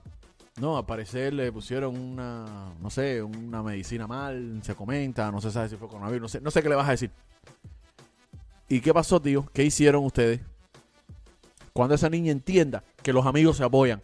No, 0.60 0.78
al 0.78 0.86
parecer 0.86 1.32
le 1.34 1.50
pusieron 1.50 1.98
una, 1.98 2.72
no 2.80 2.88
sé, 2.88 3.22
una 3.22 3.62
medicina 3.62 4.06
mal, 4.06 4.60
se 4.62 4.74
comenta, 4.74 5.30
no 5.32 5.40
se 5.40 5.50
sabe 5.50 5.68
si 5.68 5.76
fue 5.76 5.88
coronavirus, 5.88 6.22
no 6.22 6.28
sé, 6.28 6.40
no 6.40 6.50
sé 6.50 6.62
qué 6.62 6.68
le 6.68 6.74
vas 6.76 6.88
a 6.88 6.92
decir. 6.92 7.10
¿Y 8.68 8.80
qué 8.80 8.94
pasó, 8.94 9.20
tío? 9.20 9.46
¿Qué 9.52 9.64
hicieron 9.64 10.04
ustedes? 10.04 10.40
Cuando 11.74 11.96
esa 11.96 12.08
niña 12.08 12.30
entienda 12.30 12.84
que 13.02 13.12
los 13.12 13.26
amigos 13.26 13.56
se 13.56 13.64
apoyan, 13.64 14.00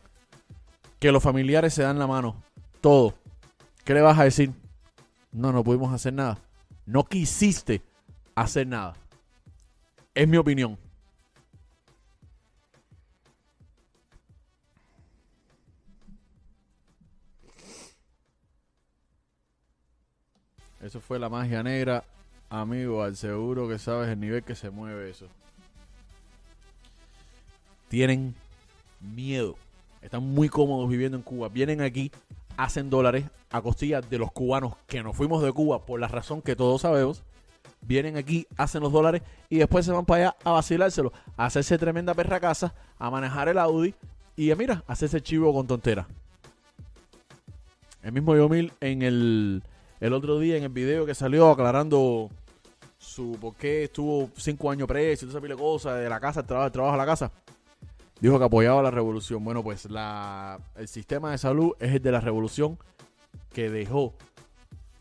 que 0.98 1.12
los 1.12 1.22
familiares 1.22 1.72
se 1.72 1.84
dan 1.84 2.00
la 2.00 2.08
mano, 2.08 2.42
todo, 2.80 3.14
¿qué 3.84 3.94
le 3.94 4.00
vas 4.00 4.18
a 4.18 4.24
decir? 4.24 4.50
No, 5.30 5.52
no 5.52 5.62
pudimos 5.62 5.94
hacer 5.94 6.12
nada. 6.12 6.38
No 6.84 7.04
quisiste 7.04 7.80
hacer 8.34 8.66
nada. 8.66 8.94
Es 10.16 10.26
mi 10.26 10.36
opinión. 10.36 10.76
Eso 20.82 21.00
fue 21.00 21.20
la 21.20 21.28
magia 21.28 21.62
negra. 21.62 22.02
Amigo, 22.48 23.04
al 23.04 23.16
seguro 23.16 23.68
que 23.68 23.78
sabes 23.78 24.08
el 24.08 24.18
nivel 24.18 24.42
que 24.42 24.56
se 24.56 24.70
mueve 24.70 25.10
eso. 25.10 25.28
Tienen 27.90 28.36
miedo. 29.00 29.56
Están 30.00 30.22
muy 30.22 30.48
cómodos 30.48 30.88
viviendo 30.88 31.16
en 31.16 31.24
Cuba. 31.24 31.48
Vienen 31.48 31.80
aquí, 31.80 32.12
hacen 32.56 32.88
dólares 32.88 33.24
a 33.50 33.60
costillas 33.60 34.08
de 34.08 34.16
los 34.16 34.30
cubanos 34.30 34.74
que 34.86 35.02
nos 35.02 35.16
fuimos 35.16 35.42
de 35.42 35.52
Cuba 35.52 35.84
por 35.84 35.98
la 35.98 36.06
razón 36.06 36.40
que 36.40 36.54
todos 36.54 36.82
sabemos. 36.82 37.24
Vienen 37.82 38.16
aquí, 38.16 38.46
hacen 38.56 38.80
los 38.80 38.92
dólares 38.92 39.22
y 39.48 39.58
después 39.58 39.84
se 39.84 39.90
van 39.90 40.06
para 40.06 40.28
allá 40.28 40.36
a 40.44 40.52
vacilárselo, 40.52 41.12
a 41.36 41.46
hacerse 41.46 41.78
tremenda 41.78 42.14
perra 42.14 42.38
casa, 42.38 42.72
a 42.96 43.10
manejar 43.10 43.48
el 43.48 43.58
Audi 43.58 43.92
y 44.36 44.52
a 44.52 44.56
mira, 44.56 44.84
hacerse 44.86 45.20
chivo 45.20 45.52
con 45.52 45.66
tontera. 45.66 46.06
El 48.04 48.12
mismo 48.12 48.36
Yomil 48.36 48.72
en 48.80 49.02
el 49.02 49.62
el 49.98 50.12
otro 50.12 50.38
día 50.38 50.56
en 50.56 50.62
el 50.62 50.68
video 50.68 51.04
que 51.06 51.14
salió 51.14 51.50
aclarando 51.50 52.30
su 52.98 53.36
por 53.40 53.56
qué 53.56 53.84
estuvo 53.84 54.30
cinco 54.36 54.70
años 54.70 54.86
preso 54.86 55.24
y 55.24 55.28
toda 55.28 55.38
esa 55.38 55.42
pila 55.42 55.56
de 55.56 55.60
cosas 55.60 55.98
de 55.98 56.08
la 56.08 56.20
casa, 56.20 56.40
el 56.40 56.46
trabajo, 56.46 56.66
el 56.66 56.72
trabajo 56.72 56.94
a 56.94 56.98
la 56.98 57.06
casa. 57.06 57.32
Dijo 58.20 58.38
que 58.38 58.44
apoyaba 58.44 58.82
la 58.82 58.90
revolución. 58.90 59.42
Bueno, 59.44 59.62
pues 59.62 59.90
la, 59.90 60.60
el 60.76 60.88
sistema 60.88 61.30
de 61.30 61.38
salud 61.38 61.72
es 61.80 61.94
el 61.94 62.02
de 62.02 62.12
la 62.12 62.20
revolución 62.20 62.78
que 63.52 63.70
dejó 63.70 64.14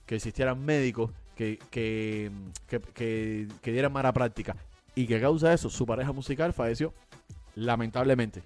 que 0.06 0.16
existieran 0.16 0.64
médicos 0.66 1.12
que, 1.36 1.60
que, 1.70 2.32
que, 2.68 3.48
que 3.62 3.72
dieran 3.72 3.94
mala 3.94 4.14
práctica. 4.14 4.56
Y 4.96 5.06
que 5.06 5.18
a 5.18 5.22
causa 5.22 5.50
de 5.50 5.56
eso, 5.56 5.70
su 5.70 5.86
pareja 5.86 6.12
musical 6.12 6.54
falleció 6.54 6.94
lamentablemente. 7.56 8.42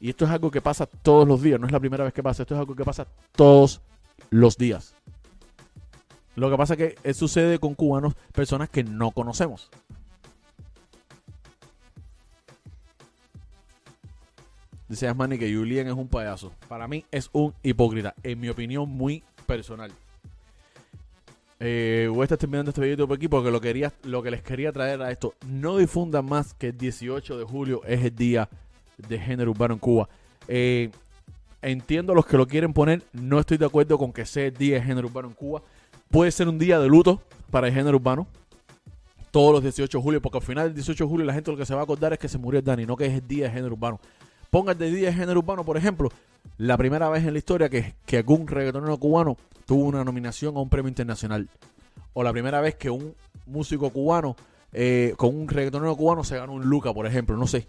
Y 0.00 0.10
esto 0.10 0.24
es 0.24 0.30
algo 0.30 0.50
que 0.50 0.60
pasa 0.60 0.86
todos 0.86 1.26
los 1.26 1.42
días, 1.42 1.58
no 1.58 1.66
es 1.66 1.72
la 1.72 1.80
primera 1.80 2.04
vez 2.04 2.12
que 2.12 2.22
pasa, 2.22 2.42
esto 2.42 2.54
es 2.54 2.60
algo 2.60 2.74
que 2.76 2.84
pasa 2.84 3.06
todos 3.32 3.80
los 4.30 4.56
días. 4.56 4.94
Lo 6.36 6.50
que 6.50 6.56
pasa 6.56 6.74
es 6.74 6.94
que 6.94 7.14
sucede 7.14 7.58
con 7.58 7.74
cubanos, 7.74 8.14
personas 8.32 8.68
que 8.68 8.84
no 8.84 9.10
conocemos. 9.10 9.70
Dice 14.88 15.06
Asmani 15.06 15.38
que 15.38 15.54
Julián 15.54 15.86
es 15.86 15.92
un 15.92 16.08
payaso. 16.08 16.52
Para 16.66 16.88
mí 16.88 17.04
es 17.10 17.28
un 17.32 17.52
hipócrita, 17.62 18.14
en 18.22 18.40
mi 18.40 18.48
opinión 18.48 18.88
muy 18.88 19.22
personal. 19.46 19.92
Eh, 21.60 22.08
voy 22.10 22.20
a 22.20 22.24
estar 22.24 22.38
terminando 22.38 22.70
este 22.70 22.80
video 22.80 23.08
por 23.08 23.16
aquí 23.16 23.26
porque 23.26 23.50
lo, 23.50 23.60
quería, 23.60 23.92
lo 24.04 24.22
que 24.22 24.30
les 24.30 24.42
quería 24.42 24.72
traer 24.72 25.02
a 25.02 25.10
esto, 25.10 25.34
no 25.46 25.76
difundan 25.76 26.24
más 26.24 26.54
que 26.54 26.68
el 26.68 26.78
18 26.78 27.36
de 27.36 27.44
julio 27.44 27.82
es 27.84 28.04
el 28.04 28.14
día 28.14 28.48
de 28.96 29.18
género 29.18 29.50
urbano 29.50 29.74
en 29.74 29.80
Cuba. 29.80 30.08
Eh, 30.46 30.90
entiendo 31.60 32.12
a 32.12 32.16
los 32.16 32.26
que 32.26 32.36
lo 32.36 32.46
quieren 32.46 32.72
poner, 32.72 33.02
no 33.12 33.40
estoy 33.40 33.58
de 33.58 33.66
acuerdo 33.66 33.98
con 33.98 34.12
que 34.12 34.24
sea 34.24 34.46
el 34.46 34.54
día 34.54 34.76
de 34.76 34.82
género 34.82 35.08
urbano 35.08 35.28
en 35.28 35.34
Cuba. 35.34 35.62
Puede 36.10 36.30
ser 36.30 36.48
un 36.48 36.58
día 36.58 36.78
de 36.78 36.88
luto 36.88 37.20
para 37.50 37.66
el 37.66 37.74
género 37.74 37.96
urbano. 37.96 38.26
Todos 39.30 39.52
los 39.52 39.62
18 39.62 39.98
de 39.98 40.02
julio, 40.02 40.22
porque 40.22 40.38
al 40.38 40.44
final 40.44 40.68
del 40.68 40.74
18 40.74 41.04
de 41.04 41.10
julio 41.10 41.26
la 41.26 41.34
gente 41.34 41.50
lo 41.50 41.56
que 41.56 41.66
se 41.66 41.74
va 41.74 41.80
a 41.80 41.84
acordar 41.84 42.14
es 42.14 42.18
que 42.18 42.28
se 42.28 42.38
murió 42.38 42.60
el 42.60 42.64
Dani, 42.64 42.86
no 42.86 42.96
que 42.96 43.06
es 43.06 43.12
el 43.12 43.26
día 43.28 43.44
de 43.44 43.50
género 43.50 43.74
urbano. 43.74 44.00
Ponga 44.50 44.72
el 44.72 44.78
de 44.78 44.90
día 44.90 45.08
de 45.08 45.14
género 45.14 45.40
urbano, 45.40 45.64
por 45.64 45.76
ejemplo, 45.76 46.10
la 46.56 46.76
primera 46.76 47.08
vez 47.08 47.24
en 47.24 47.32
la 47.32 47.38
historia 47.38 47.68
que, 47.68 47.94
que 48.06 48.18
algún 48.18 48.46
reggaetonero 48.46 48.96
cubano 48.96 49.36
tuvo 49.66 49.84
una 49.84 50.04
nominación 50.04 50.56
a 50.56 50.60
un 50.60 50.68
premio 50.68 50.88
internacional. 50.88 51.48
O 52.14 52.22
la 52.22 52.32
primera 52.32 52.60
vez 52.60 52.74
que 52.74 52.90
un 52.90 53.14
músico 53.46 53.90
cubano 53.90 54.36
eh, 54.72 55.14
con 55.16 55.34
un 55.34 55.48
reggaetonero 55.48 55.96
cubano 55.96 56.24
se 56.24 56.36
ganó 56.36 56.52
un 56.54 56.64
Luca, 56.64 56.92
por 56.92 57.06
ejemplo, 57.06 57.36
no 57.36 57.46
sé. 57.46 57.66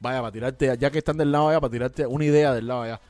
Vaya, 0.00 0.20
para 0.20 0.32
tirarte, 0.32 0.76
ya 0.78 0.90
que 0.90 0.98
están 0.98 1.16
del 1.16 1.30
lado 1.30 1.48
allá, 1.48 1.60
para 1.60 1.70
tirarte 1.70 2.06
una 2.06 2.24
idea 2.24 2.54
del 2.54 2.66
lado 2.66 2.82
allá. 2.82 3.00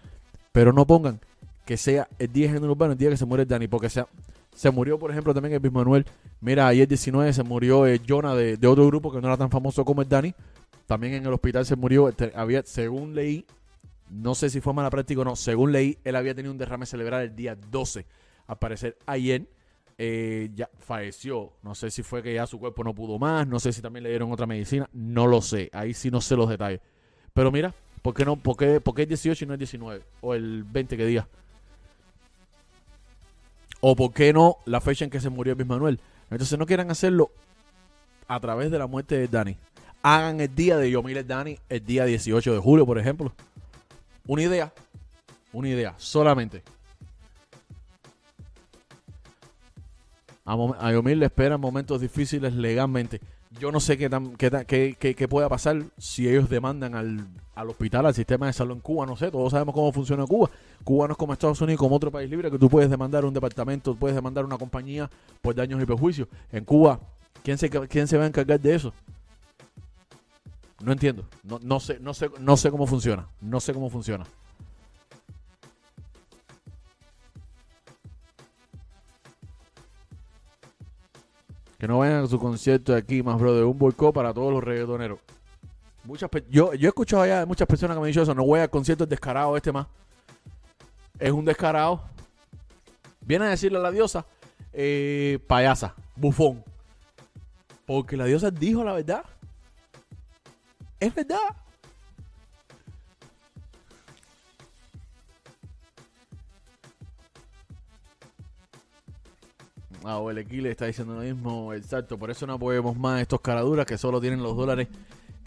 Pero 0.53 0.73
no 0.73 0.87
pongan 0.87 1.21
que 1.65 1.77
sea 1.77 2.09
el 2.19 2.33
día 2.33 2.49
de 2.49 2.55
género 2.55 2.73
urbano, 2.73 2.93
el 2.93 2.99
día 2.99 3.11
que 3.11 3.17
se 3.17 3.27
muere 3.27 3.43
el 3.43 3.49
Dani, 3.49 3.69
porque 3.69 3.89
sea, 3.89 4.09
se 4.55 4.71
murió, 4.71 4.99
por 4.99 5.11
ejemplo, 5.11 5.33
también 5.33 5.55
el 5.55 5.71
Manuel. 5.71 6.05
Mira, 6.41 6.67
ayer 6.67 6.89
19 6.89 7.33
se 7.33 7.43
murió 7.45 7.87
eh, 7.87 8.01
Jonah 8.07 8.35
de, 8.35 8.67
otro 8.67 8.87
grupo 8.87 9.13
que 9.13 9.21
no 9.21 9.29
era 9.29 9.37
tan 9.37 9.51
famoso 9.51 9.85
como 9.85 10.03
el 10.03 10.09
Dani. 10.09 10.35
También 10.91 11.15
en 11.15 11.25
el 11.25 11.33
hospital 11.33 11.65
se 11.65 11.77
murió. 11.77 12.09
Este, 12.09 12.33
había, 12.35 12.65
según 12.65 13.15
leí, 13.15 13.47
no 14.09 14.35
sé 14.35 14.51
si 14.51 14.61
fue 14.61 14.75
mala 14.75 14.91
práctica 14.91 15.21
o 15.21 15.25
no, 15.25 15.37
según 15.37 15.71
leí, 15.71 15.97
él 16.03 16.17
había 16.17 16.35
tenido 16.35 16.51
un 16.51 16.59
derrame 16.59 16.85
cerebral 16.85 17.23
el 17.23 17.37
día 17.37 17.55
12. 17.55 18.05
Al 18.49 18.59
parecer, 18.59 18.99
ayer 19.07 19.47
eh, 19.99 20.51
ya 20.53 20.69
falleció. 20.81 21.53
No 21.63 21.77
sé 21.77 21.93
si 21.93 22.03
fue 22.03 22.25
que 22.25 22.35
ya 22.35 22.45
su 22.49 22.59
cuerpo 22.59 22.83
no 22.83 22.93
pudo 22.93 23.21
más, 23.21 23.47
no 23.47 23.61
sé 23.61 23.73
si 23.73 23.81
también 23.81 24.03
le 24.03 24.09
dieron 24.09 24.33
otra 24.33 24.49
medicina, 24.49 24.91
no 24.93 25.29
lo 25.29 25.41
sé. 25.43 25.71
Ahí 25.73 25.95
sí 25.95 26.11
no 26.11 26.21
sé 26.21 26.35
los 26.35 26.49
detalles. 26.49 26.81
Pero 27.35 27.53
mira, 27.53 27.73
¿por 28.03 28.13
qué 28.13 28.25
no? 28.25 28.35
¿Por 28.35 28.57
qué, 28.57 28.81
por 28.81 28.97
qué 28.97 29.03
el 29.03 29.09
18 29.11 29.45
y 29.45 29.47
no 29.47 29.55
el 29.55 29.61
19? 29.61 30.03
O 30.23 30.35
el 30.35 30.65
20 30.65 30.97
que 30.97 31.07
día. 31.07 31.29
O 33.81 33.95
por 33.95 34.13
qué 34.13 34.33
no 34.33 34.57
la 34.65 34.81
fecha 34.81 35.05
en 35.05 35.11
que 35.13 35.21
se 35.21 35.31
murió 35.31 35.55
Luis 35.55 35.69
Manuel. 35.69 36.01
Entonces 36.31 36.59
no 36.59 36.67
quieran 36.67 36.91
hacerlo 36.91 37.31
a 38.27 38.41
través 38.41 38.73
de 38.73 38.79
la 38.81 38.89
muerte 38.89 39.17
de 39.17 39.29
Dani. 39.29 39.57
Hagan 40.03 40.41
el 40.41 40.55
día 40.55 40.79
de 40.79 40.91
Yomil 40.91 41.27
Dani 41.27 41.59
el 41.69 41.85
día 41.85 42.05
18 42.05 42.55
de 42.55 42.59
julio, 42.59 42.87
por 42.87 42.99
ejemplo. 42.99 43.33
Una 44.27 44.43
idea. 44.43 44.73
Una 45.53 45.69
idea, 45.69 45.95
solamente. 45.99 46.63
A, 50.45 50.93
Yomil 50.93 51.19
le 51.21 51.27
esperan 51.27 51.61
momentos 51.61 52.01
difíciles 52.01 52.55
legalmente. 52.55 53.21
Yo 53.59 53.71
no 53.71 53.81
sé 53.81 53.99
qué, 53.99 54.09
tan, 54.09 54.37
qué, 54.37 54.97
qué, 54.99 55.29
pueda 55.29 55.49
pasar 55.49 55.83
si 55.99 56.29
ellos 56.29 56.49
demandan 56.49 56.95
al, 56.95 57.27
al, 57.55 57.69
hospital, 57.69 58.07
al 58.07 58.15
sistema 58.15 58.47
de 58.47 58.53
salud 58.53 58.77
en 58.77 58.81
Cuba. 58.81 59.07
No 59.07 59.17
sé, 59.17 59.31
todos 59.31 59.51
sabemos 59.51 59.75
cómo 59.75 59.93
funciona 59.93 60.25
Cuba. 60.25 60.51
Cuba 60.83 61.09
no 61.09 61.13
es 61.13 61.19
como 61.19 61.33
Estados 61.33 61.61
Unidos, 61.61 61.79
como 61.79 61.97
otro 61.97 62.11
país 62.11 62.31
libre, 62.31 62.51
que 62.51 62.59
tú 62.59 62.71
puedes 62.71 62.89
demandar 62.89 63.25
un 63.25 63.35
departamento, 63.35 63.95
puedes 63.95 64.15
demandar 64.15 64.45
una 64.45 64.57
compañía 64.57 65.11
por 65.43 65.55
daños 65.55 65.83
y 65.83 65.87
perjuicios. 65.87 66.29
En 66.53 66.65
Cuba, 66.65 67.01
¿quién 67.43 67.59
se, 67.59 67.69
quién 67.69 68.07
se 68.09 68.17
va 68.17 68.25
a 68.25 68.29
encargar 68.29 68.61
de 68.61 68.75
eso? 68.75 68.95
No 70.81 70.93
entiendo. 70.93 71.27
No, 71.43 71.59
no, 71.63 71.79
sé, 71.79 71.99
no, 72.01 72.15
sé, 72.15 72.31
no 72.41 72.57
sé 72.57 72.71
cómo 72.71 72.87
funciona. 72.87 73.29
No 73.41 73.61
sé 73.61 73.75
cómo 73.75 73.91
funciona. 73.91 74.25
Que 81.79 81.89
no 81.89 81.99
vayan 81.99 82.25
a 82.25 82.27
su 82.27 82.39
concierto 82.39 82.93
de 82.93 82.99
aquí, 82.99 83.23
más 83.23 83.39
bro, 83.39 83.55
de 83.55 83.65
un 83.65 83.79
boicot 83.79 84.13
para 84.15 84.35
todos 84.35 84.53
los 84.53 84.63
reggaetoneros. 84.63 85.19
Muchas 86.05 86.31
yo, 86.51 86.75
yo 86.75 86.89
he 86.89 86.89
escuchado 86.89 87.23
allá 87.23 87.41
de 87.41 87.47
muchas 87.47 87.69
personas 87.69 87.95
que 87.95 88.01
me 88.01 88.07
han 88.07 88.11
dicho 88.11 88.23
eso. 88.23 88.35
No 88.35 88.45
voy 88.45 88.61
al 88.61 88.71
concierto 88.71 89.07
descarado 89.07 89.57
este 89.57 89.73
más. 89.73 89.87
Es 91.19 91.31
un 91.31 91.45
descarado. 91.45 92.03
Viene 93.21 93.47
a 93.47 93.51
decirle 93.51 93.79
a 93.79 93.83
la 93.83 93.91
diosa, 93.91 94.27
eh, 94.73 95.39
payasa, 95.47 95.95
bufón. 96.17 96.65
Porque 97.87 98.17
la 98.17 98.25
diosa 98.25 98.51
dijo 98.51 98.83
la 98.83 98.95
verdad. 98.95 99.25
Es 101.01 101.15
verdad. 101.15 101.39
Ah, 110.05 110.19
o 110.19 110.31
el 110.31 110.39
Equile 110.39 110.71
está 110.71 110.87
diciendo 110.87 111.15
lo 111.15 111.21
mismo, 111.21 111.75
exacto. 111.75 112.19
Por 112.19 112.31
eso 112.31 112.47
no 112.47 112.55
apoyemos 112.55 112.97
más 112.97 113.21
estos 113.21 113.41
caraduras 113.41 113.87
que 113.87 113.99
solo 113.99 114.21
tienen 114.21 114.43
los 114.43 114.57
dólares 114.57 114.89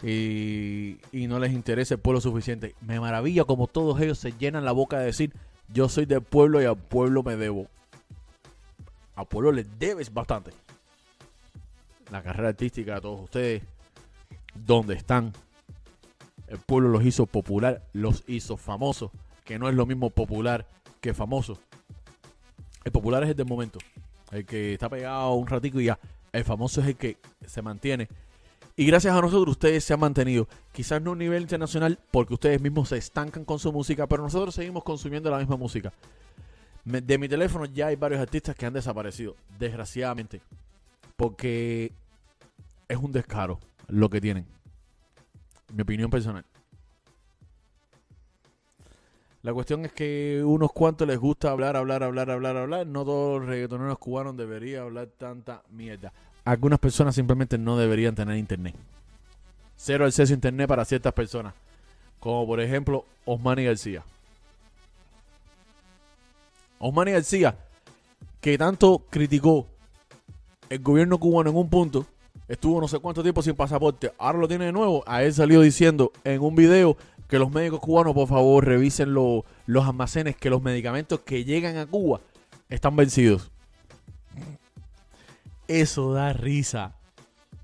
y, 0.02 0.98
y 1.12 1.26
no 1.26 1.38
les 1.38 1.52
interesa 1.52 1.94
el 1.94 2.00
pueblo 2.00 2.20
suficiente. 2.20 2.74
Me 2.80 3.00
maravilla 3.00 3.44
como 3.44 3.66
todos 3.66 4.00
ellos 4.00 4.18
se 4.18 4.32
llenan 4.32 4.64
la 4.64 4.72
boca 4.72 4.98
de 4.98 5.06
decir, 5.06 5.32
yo 5.72 5.88
soy 5.88 6.04
del 6.04 6.22
pueblo 6.22 6.62
y 6.62 6.66
al 6.66 6.76
pueblo 6.76 7.22
me 7.22 7.36
debo. 7.36 7.68
Al 9.16 9.26
pueblo 9.26 9.52
les 9.52 9.66
debes 9.78 10.12
bastante. 10.12 10.50
La 12.10 12.22
carrera 12.22 12.50
artística 12.50 12.96
a 12.96 13.00
todos 13.00 13.22
ustedes, 13.22 13.62
¿dónde 14.54 14.94
están? 14.94 15.32
El 16.46 16.58
pueblo 16.58 16.88
los 16.88 17.04
hizo 17.04 17.26
popular, 17.26 17.82
los 17.92 18.24
hizo 18.26 18.56
famosos, 18.56 19.10
que 19.44 19.58
no 19.58 19.68
es 19.68 19.74
lo 19.74 19.86
mismo 19.86 20.10
popular 20.10 20.66
que 21.00 21.14
famoso. 21.14 21.58
El 22.84 22.92
popular 22.92 23.22
es 23.24 23.30
el 23.30 23.36
del 23.36 23.46
momento, 23.46 23.78
el 24.30 24.44
que 24.44 24.74
está 24.74 24.88
pegado 24.88 25.32
un 25.34 25.46
ratico 25.46 25.80
y 25.80 25.86
ya. 25.86 25.98
El 26.32 26.44
famoso 26.44 26.80
es 26.80 26.88
el 26.88 26.96
que 26.96 27.16
se 27.46 27.62
mantiene. 27.62 28.08
Y 28.76 28.86
gracias 28.86 29.14
a 29.14 29.20
nosotros 29.20 29.52
ustedes 29.52 29.84
se 29.84 29.94
han 29.94 30.00
mantenido. 30.00 30.48
Quizás 30.72 31.00
no 31.00 31.10
a 31.10 31.12
un 31.12 31.20
nivel 31.20 31.42
internacional 31.42 31.98
porque 32.10 32.34
ustedes 32.34 32.60
mismos 32.60 32.88
se 32.88 32.96
estancan 32.96 33.44
con 33.44 33.58
su 33.58 33.72
música, 33.72 34.06
pero 34.06 34.22
nosotros 34.22 34.54
seguimos 34.54 34.82
consumiendo 34.82 35.30
la 35.30 35.38
misma 35.38 35.56
música. 35.56 35.92
De 36.84 37.16
mi 37.16 37.28
teléfono 37.28 37.64
ya 37.64 37.86
hay 37.86 37.96
varios 37.96 38.20
artistas 38.20 38.54
que 38.56 38.66
han 38.66 38.72
desaparecido, 38.72 39.36
desgraciadamente. 39.58 40.42
Porque 41.16 41.92
es 42.88 42.96
un 42.98 43.12
descaro 43.12 43.60
lo 43.88 44.08
que 44.10 44.20
tienen. 44.20 44.46
Mi 45.72 45.82
opinión 45.82 46.10
personal. 46.10 46.44
La 49.42 49.52
cuestión 49.52 49.84
es 49.84 49.92
que 49.92 50.42
unos 50.42 50.72
cuantos 50.72 51.06
les 51.06 51.18
gusta 51.18 51.50
hablar, 51.50 51.76
hablar, 51.76 52.02
hablar, 52.02 52.30
hablar, 52.30 52.56
hablar. 52.56 52.86
No 52.86 53.04
todos 53.04 53.40
los 53.40 53.48
reggaetoneros 53.48 53.98
cubanos 53.98 54.36
deberían 54.38 54.84
hablar 54.84 55.08
tanta 55.18 55.62
mierda. 55.68 56.14
Algunas 56.46 56.78
personas 56.78 57.14
simplemente 57.14 57.58
no 57.58 57.76
deberían 57.76 58.14
tener 58.14 58.38
internet. 58.38 58.74
Cero 59.76 60.06
acceso 60.06 60.32
a 60.32 60.34
internet 60.34 60.66
para 60.66 60.84
ciertas 60.86 61.12
personas. 61.12 61.52
Como 62.20 62.46
por 62.46 62.58
ejemplo 62.58 63.04
Osmani 63.26 63.64
García. 63.64 64.02
Osmani 66.78 67.12
García, 67.12 67.58
que 68.40 68.56
tanto 68.56 69.04
criticó 69.10 69.66
el 70.70 70.78
gobierno 70.78 71.18
cubano 71.18 71.50
en 71.50 71.56
un 71.56 71.68
punto, 71.68 72.06
estuvo 72.48 72.80
no 72.80 72.88
sé 72.88 72.98
cuánto 72.98 73.22
tiempo 73.22 73.42
sin 73.42 73.54
pasaporte, 73.54 74.12
ahora 74.18 74.38
lo 74.38 74.48
tiene 74.48 74.66
de 74.66 74.72
nuevo. 74.72 75.02
A 75.06 75.22
él 75.22 75.32
salió 75.34 75.60
diciendo 75.60 76.12
en 76.24 76.40
un 76.42 76.54
video 76.54 76.96
que 77.28 77.38
los 77.38 77.50
médicos 77.50 77.80
cubanos, 77.80 78.12
por 78.14 78.28
favor, 78.28 78.64
revisen 78.64 79.14
lo- 79.14 79.44
los 79.66 79.84
almacenes, 79.86 80.36
que 80.36 80.50
los 80.50 80.62
medicamentos 80.62 81.20
que 81.20 81.44
llegan 81.44 81.76
a 81.76 81.86
Cuba 81.86 82.20
están 82.68 82.96
vencidos. 82.96 83.50
Eso 85.68 86.12
da 86.12 86.32
risa. 86.32 86.94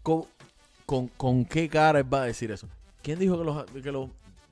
¿Con, 0.02 1.08
con, 1.16 1.44
qué 1.44 1.68
cara 1.68 2.02
va 2.02 2.22
a 2.22 2.26
decir 2.26 2.50
eso? 2.50 2.66
¿Quién 3.02 3.18
dijo 3.18 3.38
que 3.38 3.44
los... 3.44 3.64
Que 3.82 3.92
los 3.92 4.08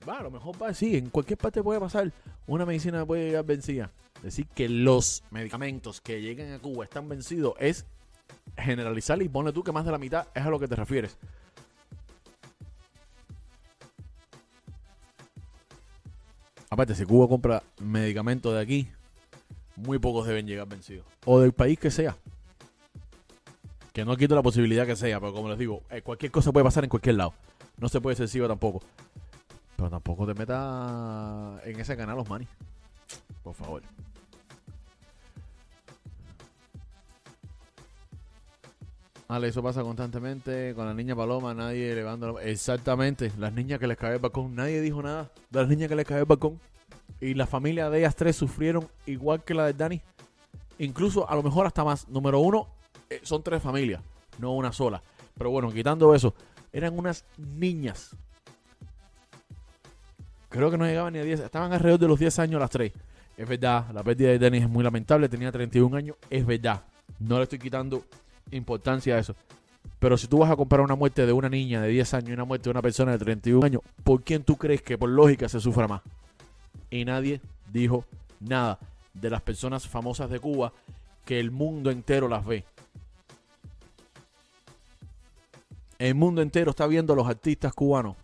a 0.06 0.22
lo 0.22 0.30
mejor 0.30 0.62
va 0.62 0.66
a 0.66 0.68
decir, 0.70 0.94
en 0.96 1.10
cualquier 1.10 1.36
parte 1.38 1.62
puede 1.62 1.78
pasar, 1.80 2.10
una 2.46 2.64
medicina 2.64 3.04
puede 3.04 3.26
llegar 3.26 3.44
vencida. 3.44 3.90
Decir 4.22 4.46
que 4.54 4.66
los 4.68 5.22
medicamentos 5.30 6.00
que 6.00 6.22
llegan 6.22 6.52
a 6.52 6.58
Cuba 6.58 6.84
están 6.84 7.08
vencidos 7.10 7.54
es 7.58 7.84
generalizar 8.58 9.20
y 9.22 9.28
ponle 9.28 9.52
tú 9.52 9.62
que 9.62 9.72
más 9.72 9.84
de 9.84 9.92
la 9.92 9.98
mitad 9.98 10.28
es 10.34 10.44
a 10.44 10.50
lo 10.50 10.58
que 10.58 10.68
te 10.68 10.76
refieres. 10.76 11.16
Aparte, 16.70 16.94
si 16.94 17.04
Cuba 17.04 17.26
compra 17.28 17.62
medicamentos 17.80 18.52
de 18.52 18.60
aquí, 18.60 18.88
muy 19.76 19.98
pocos 19.98 20.26
deben 20.26 20.46
llegar 20.46 20.68
vencidos. 20.68 21.06
O 21.24 21.40
del 21.40 21.52
país 21.52 21.78
que 21.78 21.90
sea. 21.90 22.16
Que 23.92 24.04
no 24.04 24.16
quito 24.16 24.34
la 24.34 24.42
posibilidad 24.42 24.86
que 24.86 24.94
sea, 24.94 25.18
pero 25.18 25.32
como 25.32 25.48
les 25.48 25.58
digo, 25.58 25.82
eh, 25.90 26.02
cualquier 26.02 26.30
cosa 26.30 26.52
puede 26.52 26.64
pasar 26.64 26.84
en 26.84 26.90
cualquier 26.90 27.16
lado. 27.16 27.32
No 27.78 27.88
se 27.88 28.00
puede 28.00 28.16
ser 28.16 28.46
tampoco. 28.46 28.82
Pero 29.76 29.90
tampoco 29.90 30.26
te 30.26 30.34
metas 30.34 31.64
en 31.64 31.80
ese 31.80 31.96
canal, 31.96 32.16
los 32.16 32.28
manis. 32.28 32.48
Por 33.42 33.54
favor. 33.54 33.82
Ale, 39.28 39.48
eso 39.48 39.62
pasa 39.62 39.82
constantemente 39.82 40.72
con 40.74 40.86
la 40.86 40.94
niña 40.94 41.14
Paloma, 41.14 41.52
nadie 41.52 41.92
elevando 41.92 42.32
la- 42.32 42.42
Exactamente, 42.44 43.30
las 43.38 43.52
niñas 43.52 43.78
que 43.78 43.86
les 43.86 43.98
cae 43.98 44.14
el 44.14 44.20
balcón, 44.20 44.54
nadie 44.54 44.80
dijo 44.80 45.02
nada 45.02 45.30
de 45.50 45.60
las 45.60 45.68
niñas 45.68 45.88
que 45.90 45.96
les 45.96 46.06
cae 46.06 46.20
el 46.20 46.24
balcón. 46.24 46.58
Y 47.20 47.34
la 47.34 47.46
familia 47.46 47.90
de 47.90 47.98
ellas 47.98 48.16
tres 48.16 48.36
sufrieron 48.36 48.88
igual 49.06 49.42
que 49.44 49.52
la 49.52 49.66
de 49.66 49.74
Dani. 49.74 50.00
Incluso 50.78 51.28
a 51.28 51.34
lo 51.36 51.42
mejor 51.42 51.66
hasta 51.66 51.84
más. 51.84 52.08
Número 52.08 52.38
uno, 52.38 52.68
eh, 53.10 53.20
son 53.22 53.42
tres 53.42 53.62
familias, 53.62 54.00
no 54.38 54.52
una 54.54 54.72
sola. 54.72 55.02
Pero 55.36 55.50
bueno, 55.50 55.70
quitando 55.72 56.14
eso, 56.14 56.32
eran 56.72 56.98
unas 56.98 57.24
niñas. 57.36 58.16
Creo 60.48 60.70
que 60.70 60.78
no 60.78 60.86
llegaban 60.86 61.12
ni 61.12 61.18
a 61.18 61.24
10, 61.24 61.40
estaban 61.40 61.72
alrededor 61.72 62.00
de 62.00 62.08
los 62.08 62.18
10 62.18 62.38
años 62.38 62.60
las 62.60 62.70
tres. 62.70 62.92
Es 63.36 63.46
verdad, 63.46 63.90
la 63.92 64.02
pérdida 64.02 64.30
de 64.30 64.38
Dennis 64.38 64.62
es 64.62 64.70
muy 64.70 64.82
lamentable, 64.82 65.28
tenía 65.28 65.52
31 65.52 65.94
años, 65.96 66.16
es 66.30 66.46
verdad. 66.46 66.82
No 67.18 67.36
le 67.36 67.42
estoy 67.42 67.58
quitando 67.58 68.04
importancia 68.50 69.16
a 69.16 69.18
eso. 69.18 69.34
Pero 69.98 70.16
si 70.16 70.26
tú 70.26 70.38
vas 70.38 70.50
a 70.50 70.56
comparar 70.56 70.84
una 70.84 70.94
muerte 70.94 71.26
de 71.26 71.32
una 71.32 71.48
niña 71.48 71.80
de 71.82 71.88
10 71.88 72.14
años 72.14 72.30
y 72.30 72.32
una 72.32 72.44
muerte 72.44 72.64
de 72.64 72.70
una 72.70 72.82
persona 72.82 73.12
de 73.12 73.18
31 73.18 73.66
años, 73.66 73.82
¿por 74.04 74.22
quién 74.22 74.44
tú 74.44 74.56
crees 74.56 74.82
que 74.82 74.96
por 74.96 75.08
lógica 75.08 75.48
se 75.48 75.60
sufra 75.60 75.88
más? 75.88 76.02
Y 76.90 77.04
nadie 77.04 77.40
dijo 77.72 78.04
nada 78.40 78.78
de 79.14 79.30
las 79.30 79.42
personas 79.42 79.88
famosas 79.88 80.30
de 80.30 80.38
Cuba 80.38 80.72
que 81.24 81.40
el 81.40 81.50
mundo 81.50 81.90
entero 81.90 82.28
las 82.28 82.46
ve. 82.46 82.64
El 85.98 86.14
mundo 86.14 86.42
entero 86.42 86.70
está 86.70 86.86
viendo 86.86 87.12
a 87.12 87.16
los 87.16 87.26
artistas 87.26 87.74
cubanos. 87.74 88.16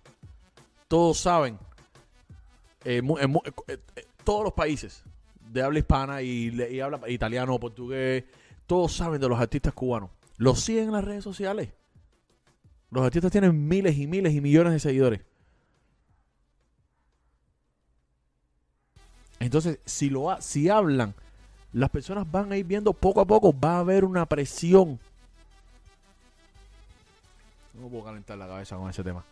Todos 0.87 1.19
saben, 1.19 1.59
eh, 2.85 3.03
eh, 3.03 3.53
eh, 3.69 3.79
todos 4.23 4.45
los 4.45 4.53
países 4.53 5.03
de 5.51 5.63
habla 5.63 5.81
hispana 5.81 6.23
y, 6.23 6.55
y 6.71 6.81
habla 6.81 7.01
italiano, 7.11 7.59
portugués, 7.59 8.25
todos 8.67 8.93
saben 8.93 9.21
de 9.21 9.29
los 9.29 9.41
artistas 9.41 9.73
cubanos. 9.73 10.11
Los 10.37 10.61
siguen 10.61 10.85
en 10.85 10.93
las 10.93 11.05
redes 11.05 11.25
sociales. 11.25 11.71
Los 12.91 13.05
artistas 13.05 13.33
tienen 13.33 13.69
miles 13.69 13.97
y 13.99 14.07
miles 14.07 14.35
y 14.35 14.41
millones 14.41 14.73
de 14.73 14.81
seguidores. 14.81 15.21
Entonces, 19.41 19.79
si 19.85 20.11
lo 20.11 20.41
si 20.41 20.69
hablan, 20.69 21.15
las 21.73 21.91
personas 21.91 22.31
van 22.31 22.53
a 22.53 22.57
ir 22.57 22.65
viendo 22.65 22.93
poco 22.93 23.21
a 23.21 23.27
poco, 23.27 23.55
va 23.59 23.77
a 23.77 23.81
haber 23.81 24.05
una 24.05 24.27
presión. 24.27 24.99
No 27.75 27.89
puedo 27.89 28.05
calentar 28.05 28.39
la 28.39 28.47
cabeza 28.47 28.77
con 28.77 28.89
ese 28.89 29.03
tema. 29.03 29.25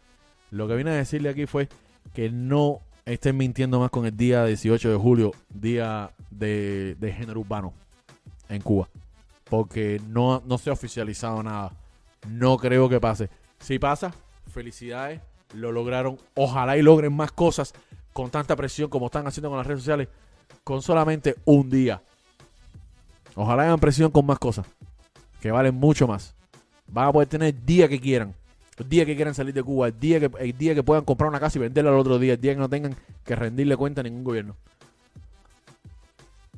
Lo 0.50 0.68
que 0.68 0.74
vine 0.74 0.90
a 0.90 0.94
decirle 0.94 1.30
aquí 1.30 1.46
fue 1.46 1.68
que 2.12 2.30
no 2.30 2.80
estén 3.06 3.36
mintiendo 3.36 3.80
más 3.80 3.90
con 3.90 4.04
el 4.04 4.16
día 4.16 4.44
18 4.44 4.90
de 4.90 4.96
julio, 4.96 5.32
día 5.48 6.10
de, 6.30 6.96
de 6.98 7.12
género 7.12 7.40
urbano 7.40 7.72
en 8.48 8.60
Cuba. 8.60 8.88
Porque 9.52 10.00
no, 10.08 10.42
no 10.46 10.56
se 10.56 10.70
ha 10.70 10.72
oficializado 10.72 11.42
nada. 11.42 11.74
No 12.26 12.56
creo 12.56 12.88
que 12.88 12.98
pase. 12.98 13.28
Si 13.60 13.78
pasa, 13.78 14.14
felicidades. 14.50 15.20
Lo 15.52 15.72
lograron. 15.72 16.16
Ojalá 16.34 16.78
y 16.78 16.82
logren 16.82 17.12
más 17.12 17.32
cosas 17.32 17.74
con 18.14 18.30
tanta 18.30 18.56
presión 18.56 18.88
como 18.88 19.06
están 19.06 19.26
haciendo 19.26 19.50
con 19.50 19.58
las 19.58 19.66
redes 19.66 19.80
sociales. 19.80 20.08
Con 20.64 20.80
solamente 20.80 21.34
un 21.44 21.68
día. 21.68 22.00
Ojalá 23.34 23.64
hagan 23.64 23.78
presión 23.78 24.10
con 24.10 24.24
más 24.24 24.38
cosas. 24.38 24.66
Que 25.42 25.50
valen 25.50 25.74
mucho 25.74 26.08
más. 26.08 26.34
Van 26.86 27.08
a 27.08 27.12
poder 27.12 27.28
tener 27.28 27.54
el 27.54 27.66
día 27.66 27.90
que 27.90 28.00
quieran. 28.00 28.34
El 28.78 28.88
día 28.88 29.04
que 29.04 29.14
quieran 29.14 29.34
salir 29.34 29.52
de 29.52 29.62
Cuba. 29.62 29.88
El 29.88 30.00
día 30.00 30.18
que, 30.18 30.30
el 30.38 30.56
día 30.56 30.74
que 30.74 30.82
puedan 30.82 31.04
comprar 31.04 31.28
una 31.28 31.40
casa 31.40 31.58
y 31.58 31.60
venderla 31.60 31.90
al 31.90 31.98
otro 31.98 32.18
día. 32.18 32.32
El 32.32 32.40
día 32.40 32.54
que 32.54 32.58
no 32.58 32.70
tengan 32.70 32.96
que 33.22 33.36
rendirle 33.36 33.76
cuenta 33.76 34.00
a 34.00 34.04
ningún 34.04 34.24
gobierno. 34.24 34.56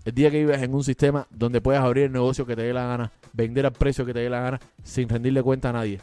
El 0.04 0.14
día 0.14 0.30
que 0.30 0.38
vives 0.38 0.62
en 0.62 0.74
un 0.74 0.84
sistema 0.84 1.26
donde 1.30 1.60
puedas 1.60 1.82
abrir 1.82 2.04
el 2.04 2.12
negocio 2.12 2.44
que 2.44 2.54
te 2.54 2.62
dé 2.62 2.74
la 2.74 2.86
gana, 2.86 3.12
vender 3.32 3.64
al 3.64 3.72
precio 3.72 4.04
que 4.04 4.12
te 4.12 4.20
dé 4.20 4.28
la 4.28 4.40
gana, 4.40 4.60
sin 4.82 5.08
rendirle 5.08 5.42
cuenta 5.42 5.70
a 5.70 5.72
nadie. 5.72 5.98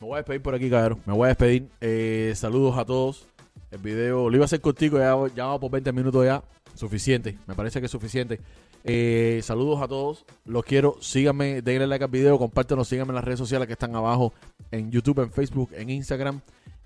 Me 0.00 0.06
voy 0.06 0.14
a 0.14 0.16
despedir 0.18 0.42
por 0.42 0.54
aquí, 0.54 0.70
cabrón. 0.70 1.00
Me 1.06 1.12
voy 1.12 1.24
a 1.24 1.28
despedir. 1.28 1.68
Eh, 1.80 2.32
saludos 2.36 2.76
a 2.78 2.84
todos. 2.84 3.26
El 3.70 3.78
video 3.78 4.30
lo 4.30 4.36
iba 4.36 4.44
a 4.44 4.46
hacer 4.46 4.60
cortico, 4.60 4.98
ya, 4.98 5.16
ya 5.34 5.46
vamos 5.46 5.60
por 5.60 5.70
20 5.72 5.92
minutos 5.92 6.24
ya. 6.24 6.44
Suficiente, 6.74 7.38
me 7.46 7.54
parece 7.54 7.80
que 7.80 7.86
es 7.86 7.92
suficiente. 7.92 8.40
Eh, 8.84 9.40
saludos 9.42 9.80
a 9.80 9.88
todos, 9.88 10.24
los 10.44 10.62
quiero. 10.64 10.96
Síganme, 11.00 11.62
denle 11.62 11.86
like 11.86 12.04
al 12.04 12.10
video, 12.10 12.38
compártanlo, 12.38 12.84
síganme 12.84 13.10
en 13.10 13.14
las 13.16 13.24
redes 13.24 13.38
sociales 13.38 13.66
que 13.66 13.72
están 13.72 13.96
abajo: 13.96 14.32
en 14.70 14.90
YouTube, 14.90 15.20
en 15.20 15.32
Facebook, 15.32 15.70
en 15.72 15.90
Instagram, 15.90 16.40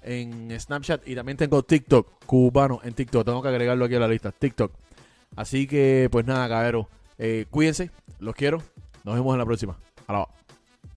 en 0.09 0.59
Snapchat 0.59 1.07
y 1.07 1.15
también 1.15 1.37
tengo 1.37 1.63
TikTok, 1.63 2.25
cubano 2.25 2.81
en 2.83 2.95
TikTok. 2.95 3.27
Tengo 3.27 3.43
que 3.43 3.49
agregarlo 3.49 3.85
aquí 3.85 3.95
a 3.95 4.01
la 4.01 4.09
lista: 4.09 4.33
TikTok. 4.33 4.73
Así 5.37 5.67
que, 5.67 6.09
pues 6.11 6.27
nada, 6.27 6.49
cabrón. 6.49 6.87
Eh, 7.19 7.47
cuídense, 7.51 7.91
los 8.19 8.35
quiero. 8.35 8.63
Nos 9.05 9.15
vemos 9.15 9.35
en 9.35 9.39
la 9.39 9.45
próxima. 9.45 9.79
Alaba. 10.07 10.38